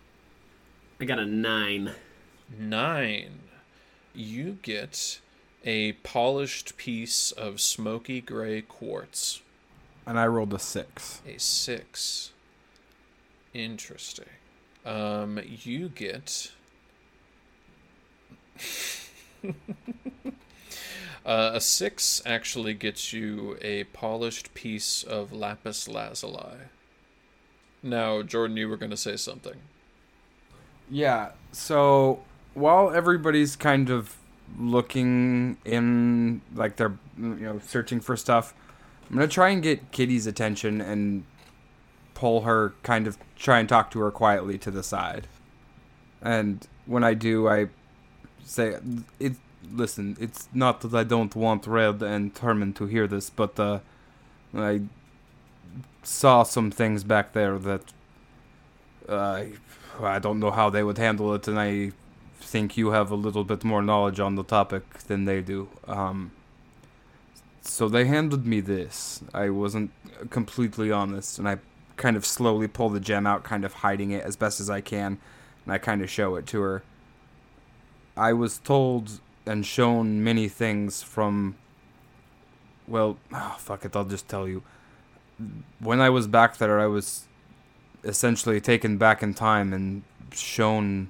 [1.00, 1.92] I got a nine.
[2.58, 3.40] Nine.
[4.14, 5.20] You get
[5.66, 9.42] a polished piece of smoky gray quartz.
[10.06, 11.22] And I rolled a 6.
[11.26, 12.32] A six.
[13.54, 14.26] Interesting.
[14.86, 16.52] Um, you get.
[21.26, 26.58] uh, a six actually gets you a polished piece of lapis lazuli.
[27.84, 29.56] Now, Jordan, you were going to say something.
[30.90, 32.22] Yeah, so
[32.54, 34.16] while everybody's kind of
[34.58, 38.54] looking in, like they're, you know, searching for stuff,
[39.10, 41.26] I'm going to try and get Kitty's attention and
[42.14, 45.28] pull her, kind of try and talk to her quietly to the side.
[46.22, 47.68] And when I do, I
[48.46, 48.78] say,
[49.20, 49.34] it,
[49.72, 53.80] listen, it's not that I don't want Red and Herman to hear this, but uh,
[54.56, 54.82] I
[56.04, 57.82] saw some things back there that
[59.08, 59.44] uh,
[60.02, 61.92] I don't know how they would handle it, and I
[62.40, 65.70] think you have a little bit more knowledge on the topic than they do.
[65.88, 66.32] Um,
[67.62, 69.24] so they handed me this.
[69.34, 69.92] I wasn't
[70.30, 71.58] completely honest, and I
[71.96, 74.82] kind of slowly pull the gem out, kind of hiding it as best as I
[74.82, 75.18] can,
[75.64, 76.84] and I kind of show it to her.
[78.16, 81.56] I was told and shown many things from.
[82.88, 84.62] Well, oh, fuck it, I'll just tell you.
[85.80, 87.26] When I was back there, I was
[88.04, 90.04] essentially taken back in time and
[90.34, 91.10] shown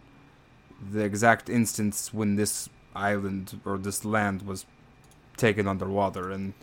[0.91, 4.65] the exact instance when this island or this land was
[5.37, 6.53] taken underwater and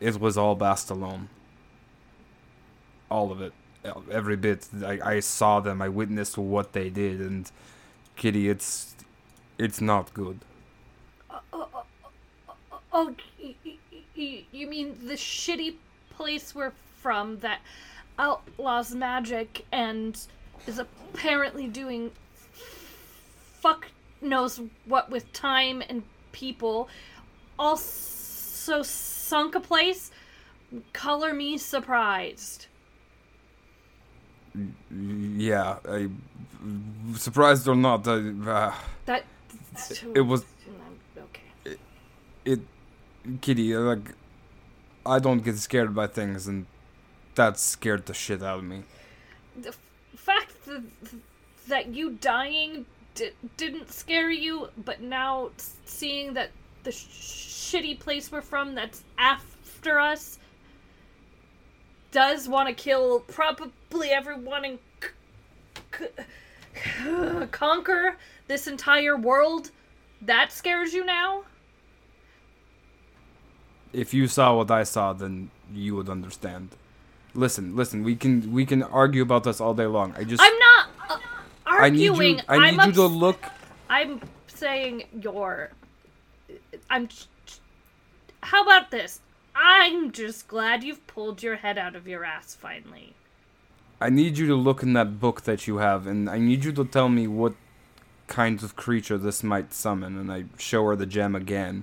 [0.00, 1.28] it was all Bastalone.
[3.10, 3.52] All of it.
[4.10, 4.68] Every bit.
[4.84, 5.80] I, I saw them.
[5.80, 7.50] I witnessed what they did and
[8.20, 8.94] Kitty, it's
[9.56, 10.40] it's not good.
[12.92, 13.14] Oh,
[14.20, 15.74] y- y- y- you mean the shitty
[16.16, 17.60] place we're from that
[18.18, 20.26] outlaws magic and
[20.66, 22.10] is apparently doing
[23.60, 23.86] fuck
[24.20, 26.02] knows what with time and
[26.32, 26.88] people.
[27.58, 30.10] Also sunk a place.
[30.92, 32.66] Color me surprised.
[34.90, 36.08] Yeah, I
[37.16, 38.12] surprised or not, I,
[38.46, 38.74] uh,
[39.06, 39.24] That
[40.14, 40.44] it was
[41.16, 41.76] okay.
[42.44, 42.60] it
[43.40, 44.14] kitty like
[45.04, 46.66] i don't get scared by things and
[47.34, 48.82] that scared the shit out of me
[49.56, 49.74] the
[50.16, 50.82] fact that,
[51.68, 55.50] that you dying d- didn't scare you, but now
[55.84, 56.50] seeing that
[56.84, 60.38] the sh- shitty place we're from that's after us
[62.10, 66.06] does want to kill probably everyone and c-
[66.74, 68.16] c- conquer
[68.48, 69.70] this entire world,
[70.22, 71.44] that scares you now?
[73.92, 76.70] If you saw what i saw then you would understand
[77.34, 80.58] listen listen we can we can argue about this all day long i just I'm
[80.58, 81.18] not uh,
[81.66, 82.12] I need you
[82.48, 83.44] i need am you to ups- look
[83.88, 85.70] I'm saying you're.
[86.88, 87.08] I'm.
[88.42, 89.20] How about this?
[89.56, 93.14] I'm just glad you've pulled your head out of your ass finally.
[94.00, 96.72] i need you to look in that book that you have and i need you
[96.72, 97.54] to tell me what
[98.28, 101.82] kind of creature this might summon and i show her the gem again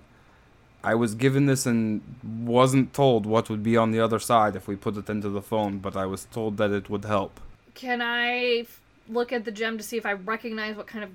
[0.83, 4.67] i was given this and wasn't told what would be on the other side if
[4.67, 7.39] we put it into the phone but i was told that it would help
[7.73, 11.11] Can I f- look at the gem to see if I recognize what kind of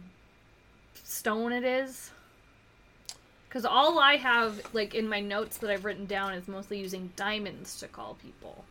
[1.05, 2.13] stone it is?
[3.49, 7.13] Because all I have, like in my notes that I've written down, is mostly using
[7.17, 8.67] diamonds to call people.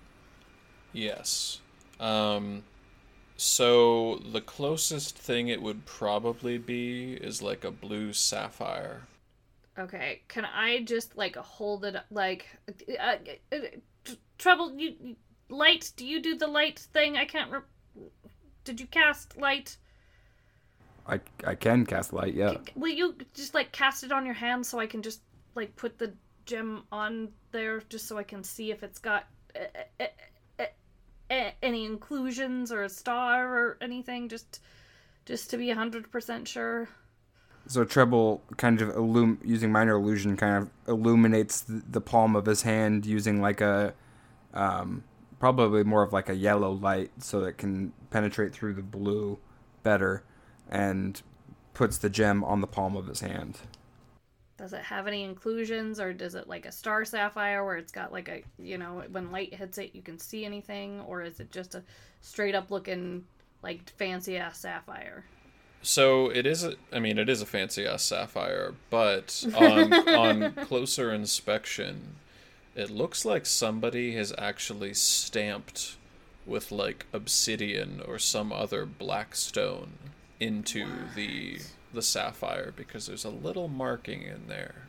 [0.93, 1.61] Yes.
[1.99, 2.65] Um,
[3.37, 9.09] so the closest thing it would probably be is like a blue sapphire.
[9.77, 12.45] Okay, can I just like hold it like
[12.99, 13.15] uh,
[13.51, 13.57] uh,
[14.03, 15.15] tr- trouble you you-
[15.49, 15.91] light?
[15.95, 17.17] Do you do the light thing?
[17.17, 17.51] I can't.
[17.51, 18.09] Re-
[18.63, 19.77] Did you cast light?
[21.07, 22.57] I, I can cast light, yeah.
[22.75, 25.21] Will you just like cast it on your hand so I can just
[25.55, 26.13] like put the
[26.45, 29.25] gem on there just so I can see if it's got
[31.31, 34.61] uh, any inclusions or a star or anything just
[35.25, 36.89] just to be 100% sure.
[37.67, 42.63] So Treble kind of illum- using minor illusion kind of illuminates the, palm of his
[42.63, 43.93] hand using like a
[44.53, 45.03] um,
[45.39, 49.39] probably more of like a yellow light so it can penetrate through the blue
[49.83, 50.23] better
[50.69, 51.21] and
[51.73, 53.59] puts the gem on the palm of his hand.
[54.57, 58.11] Does it have any inclusions or does it like a star sapphire where it's got
[58.11, 61.51] like a, you know, when light hits it you can see anything or is it
[61.51, 61.83] just a
[62.19, 63.25] straight up looking
[63.63, 65.25] like fancy ass sapphire?
[65.81, 66.63] So it is.
[66.63, 72.15] A, I mean, it is a fancy ass sapphire, but on on closer inspection,
[72.75, 75.97] it looks like somebody has actually stamped
[76.45, 79.93] with like obsidian or some other black stone
[80.39, 81.59] into the
[81.93, 84.87] the sapphire because there's a little marking in there.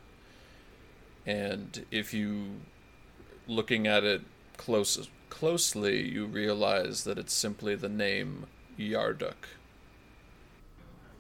[1.26, 2.60] And if you
[3.46, 4.22] looking at it
[4.56, 9.48] close closely, you realize that it's simply the name Yarduk.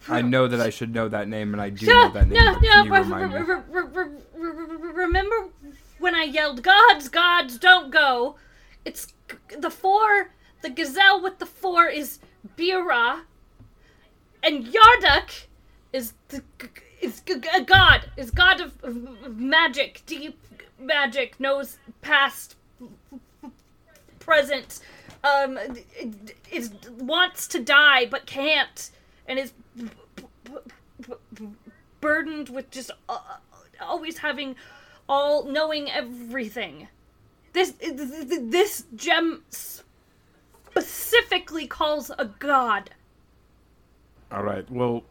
[0.08, 2.44] I know that I should know that name, and I do know that name.
[2.44, 4.12] no, but can you no.
[4.92, 5.48] Remember
[5.98, 8.36] when I yelled, "Gods, gods, don't go"?
[8.84, 9.12] It's
[9.56, 10.30] the four.
[10.62, 12.18] The gazelle with the four is
[12.56, 13.22] Bira,
[14.42, 15.30] and Yarduk
[15.92, 16.42] is the
[17.00, 17.22] is
[17.54, 18.10] a god.
[18.16, 20.38] Is god of, of of magic, deep
[20.78, 22.56] magic, knows past,
[24.18, 24.80] present.
[25.24, 25.56] Um,
[26.50, 28.90] is wants to die but can't,
[29.28, 29.52] and is
[31.08, 31.46] b-
[32.00, 33.18] burdened with just uh,
[33.80, 34.56] always having
[35.08, 36.88] all knowing everything.
[37.52, 39.44] This this gem
[40.72, 42.90] specifically calls a god.
[44.30, 44.68] All right.
[44.70, 45.04] Well,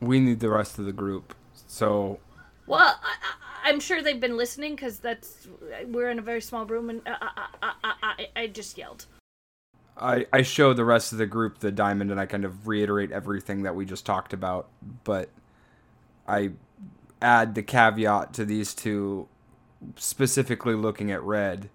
[0.00, 1.34] we need the rest of the group.
[1.66, 2.18] So
[2.66, 5.46] Well, I, I, I'm sure they've been listening because that's
[5.86, 9.06] we're in a very small room, and I, I, I, I, I, I just yelled.
[10.00, 13.10] I, I show the rest of the group the diamond and I kind of reiterate
[13.10, 14.68] everything that we just talked about,
[15.04, 15.30] but
[16.26, 16.52] I
[17.20, 19.28] add the caveat to these two,
[19.96, 21.68] specifically looking at red,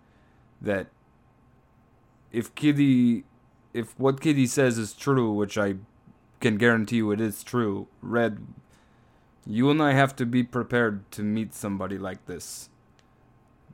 [0.62, 0.88] that
[2.32, 3.26] if Kitty,
[3.74, 5.76] if what Kitty says is true, which I
[6.40, 8.46] can guarantee you it is true, red,
[9.46, 12.70] you and I have to be prepared to meet somebody like this.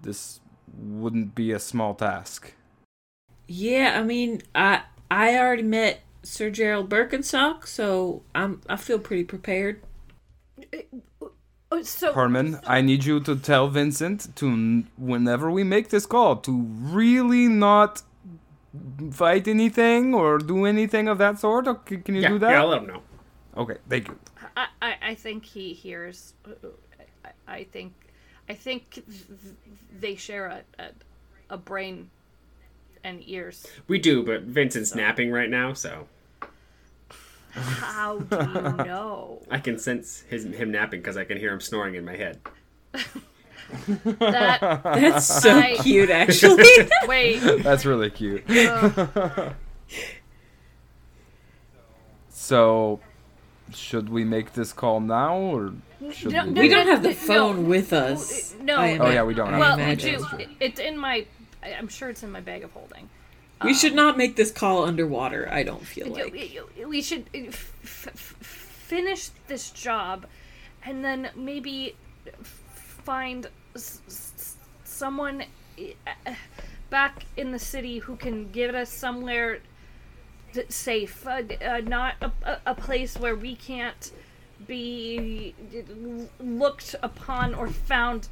[0.01, 0.39] This
[0.77, 2.53] wouldn't be a small task.
[3.51, 9.23] Yeah, I mean, I I already met Sir Gerald Birkenstock, so I'm I feel pretty
[9.23, 9.81] prepared.
[11.71, 16.35] Oh, so Carmen, I need you to tell Vincent to, whenever we make this call,
[16.37, 18.03] to really not
[19.11, 21.67] fight anything or do anything of that sort.
[21.67, 22.51] Or c- can you Yeah, do that?
[22.51, 23.01] yeah, I'll let him know.
[23.57, 24.17] Okay, thank you.
[24.55, 26.33] I, I, I think he hears.
[27.25, 27.93] I, I think,
[28.47, 29.03] I think
[29.99, 30.89] they share a, a,
[31.51, 32.09] a brain
[33.03, 33.65] and ears.
[33.87, 36.07] We do, but Vincent's napping right now, so
[37.51, 38.51] How do you
[38.85, 39.41] know?
[39.49, 42.39] I can sense his him napping because I can hear him snoring in my head.
[44.19, 46.65] That That's so I- cute, actually.
[47.07, 47.39] wait.
[47.63, 48.49] That's really cute.
[48.49, 49.53] uh,
[52.29, 52.99] So,
[53.73, 55.73] should we make this call now or
[56.11, 56.51] should No, we?
[56.51, 57.13] no, we don't have the no.
[57.15, 58.55] phone with us.
[58.61, 58.77] No.
[58.77, 60.25] I Oh, yeah, we don't Well, the we do.
[60.59, 61.25] It's in my.
[61.63, 63.09] I- I'm sure it's in my bag of holding.
[63.63, 65.49] We should not make this call underwater.
[65.51, 66.31] I don't feel like.
[66.87, 70.25] We- should uh, f- f- finish this job,
[70.83, 71.95] and then maybe
[73.03, 74.55] find s-
[74.85, 75.43] someone
[75.77, 76.33] uh,
[76.89, 79.59] back in the city who can get us somewhere
[80.53, 84.11] th- safe, uh, uh, not a- a place where we can't
[84.67, 85.53] be
[86.39, 88.27] looked upon or found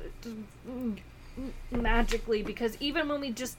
[1.72, 2.42] magically.
[2.44, 3.58] Because even when we just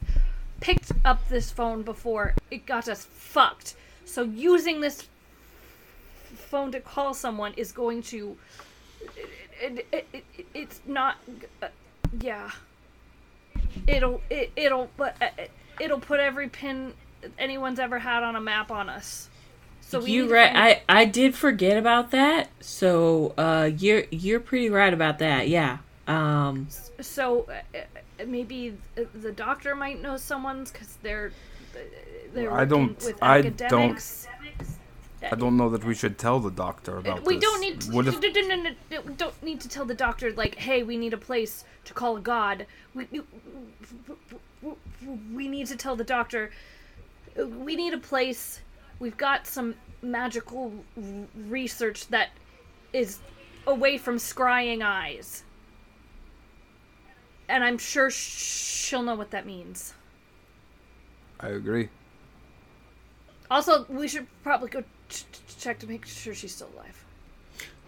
[0.61, 3.75] picked up this phone before, it got us fucked.
[4.05, 5.07] So using this
[6.35, 8.37] phone to call someone is going to.
[9.61, 11.17] It, it, it, it- it's not.
[11.63, 11.69] Uh,
[12.21, 12.51] yeah.
[13.87, 15.27] It'll it, it'll but uh,
[15.79, 16.95] it'll put every pin
[17.39, 19.29] anyone's ever had on a map on us.
[19.81, 20.55] So we you right.
[20.55, 22.49] I I did forget about that.
[22.61, 25.49] So uh, you're you're pretty right about that.
[25.49, 25.79] Yeah.
[26.09, 26.67] Um.
[27.01, 28.77] So uh, uh, maybe
[29.15, 31.33] the doctor might know someone's because they're
[31.75, 31.79] uh,
[32.35, 34.27] they're I don't- with I don't- academics.
[35.21, 37.43] I don't know that we should tell the doctor about We this.
[37.43, 40.33] don't need to, if no, no, no, no, we don't need to tell the doctor
[40.33, 42.67] like, hey, we need a place to call a god.
[42.95, 43.09] We
[45.33, 46.51] we need to tell the doctor
[47.37, 48.61] we need a place.
[49.01, 50.73] We've got some magical
[51.49, 52.31] research that
[52.93, 53.19] is
[53.67, 55.43] away from scrying eyes.
[57.49, 59.95] And I'm sure she'll know what that means.
[61.41, 61.89] I agree.
[63.51, 67.05] Also, we should probably go ch- ch- check to make sure she's still alive.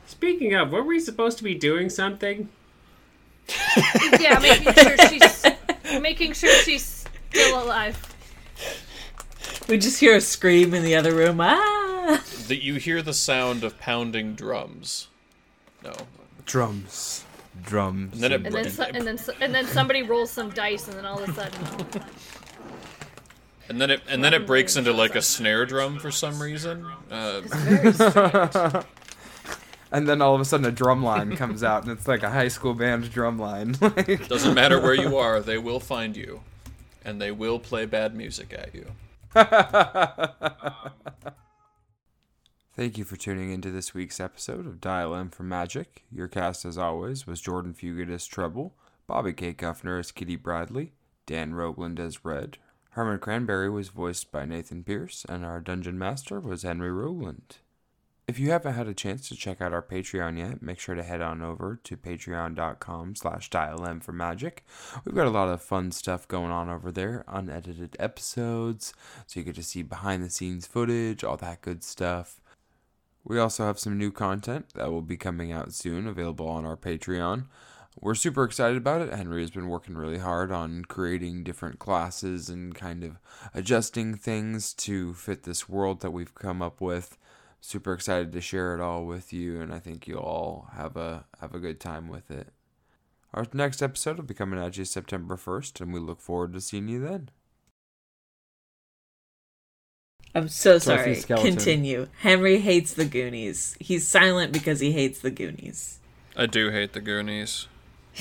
[0.07, 2.49] Speaking of, were we supposed to be doing something?
[4.21, 5.47] Yeah, making sure she's
[6.01, 7.99] making sure she's still alive.
[9.69, 11.41] We just hear a scream in the other room.
[11.41, 12.23] Ah!
[12.49, 15.09] That you hear the sound of pounding drums.
[15.83, 15.93] No.
[16.45, 17.25] Drums.
[17.65, 18.15] Drums.
[18.15, 20.87] And then it- And then so, and then so, and then somebody rolls some dice,
[20.89, 22.03] and then all of a sudden,
[23.69, 26.87] And then it and then it breaks into like a snare drum for some reason.
[27.11, 28.83] Uh.
[29.93, 32.31] And then all of a sudden a drum line comes out, and it's like a
[32.31, 33.75] high school band drum line.
[33.81, 36.43] Like- doesn't matter where you are, they will find you,
[37.05, 38.87] and they will play bad music at you.
[42.81, 46.03] Thank you for tuning into this week's episode of Dial M for Magic.
[46.11, 48.73] Your cast, as always, was Jordan Fugit as Treble,
[49.07, 49.53] Bobby K.
[49.53, 50.95] Guffner as Kitty Bradley,
[51.27, 52.57] Dan Rogland as Red,
[52.93, 57.59] Herman Cranberry was voiced by Nathan Pierce, and our Dungeon Master was Henry Rowland.
[58.27, 61.03] If you haven't had a chance to check out our Patreon yet, make sure to
[61.03, 64.65] head on over to patreon.com slash for magic.
[65.05, 68.95] We've got a lot of fun stuff going on over there, unedited episodes,
[69.27, 72.41] so you get to see behind the scenes footage, all that good stuff.
[73.25, 76.77] We also have some new content that will be coming out soon, available on our
[76.77, 77.47] Patreon.
[78.01, 79.13] We're super excited about it.
[79.13, 83.19] Henry has been working really hard on creating different classes and kind of
[83.53, 87.19] adjusting things to fit this world that we've come up with.
[87.61, 91.27] Super excited to share it all with you, and I think you'll all have a
[91.41, 92.49] have a good time with it.
[93.35, 96.61] Our next episode will be coming at you September first, and we look forward to
[96.61, 97.29] seeing you then.
[100.35, 101.15] I'm so Dorothy sorry.
[101.17, 101.53] Skeleton.
[101.57, 102.07] Continue.
[102.21, 103.77] Henry hates the Goonies.
[103.81, 105.99] He's silent because he hates the Goonies.
[106.37, 107.67] I do hate the Goonies,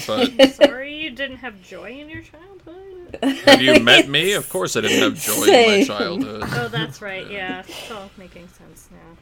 [0.08, 3.44] but Sorry, you didn't have joy in your childhood.
[3.46, 4.34] have you met me?
[4.34, 6.44] Of course, I didn't have joy in my childhood.
[6.46, 7.30] Oh, that's right.
[7.30, 9.18] Yeah, it's all making sense now.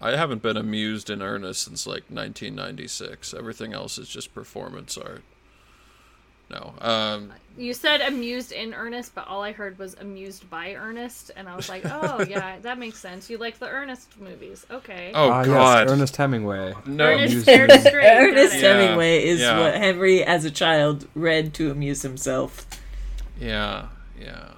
[0.00, 3.34] I haven't been amused in earnest since like 1996.
[3.34, 5.22] Everything else is just performance art.
[6.50, 6.74] No.
[6.80, 11.48] Um, You said amused in earnest, but all I heard was amused by Ernest, and
[11.48, 13.30] I was like, oh yeah, that makes sense.
[13.30, 15.12] You like the Ernest movies, okay?
[15.14, 15.82] oh Ah, God.
[15.84, 16.74] yes, Ernest Hemingway.
[16.86, 17.04] no.
[17.04, 17.78] Ernest Amused stared me.
[17.78, 18.02] straight.
[18.02, 18.54] got Ernest.
[18.56, 19.58] Yeah, Hemingway is yeah.
[19.60, 22.66] what Henry, as a child, read to amuse himself.
[23.40, 23.86] Yeah.
[24.20, 24.50] Yeah.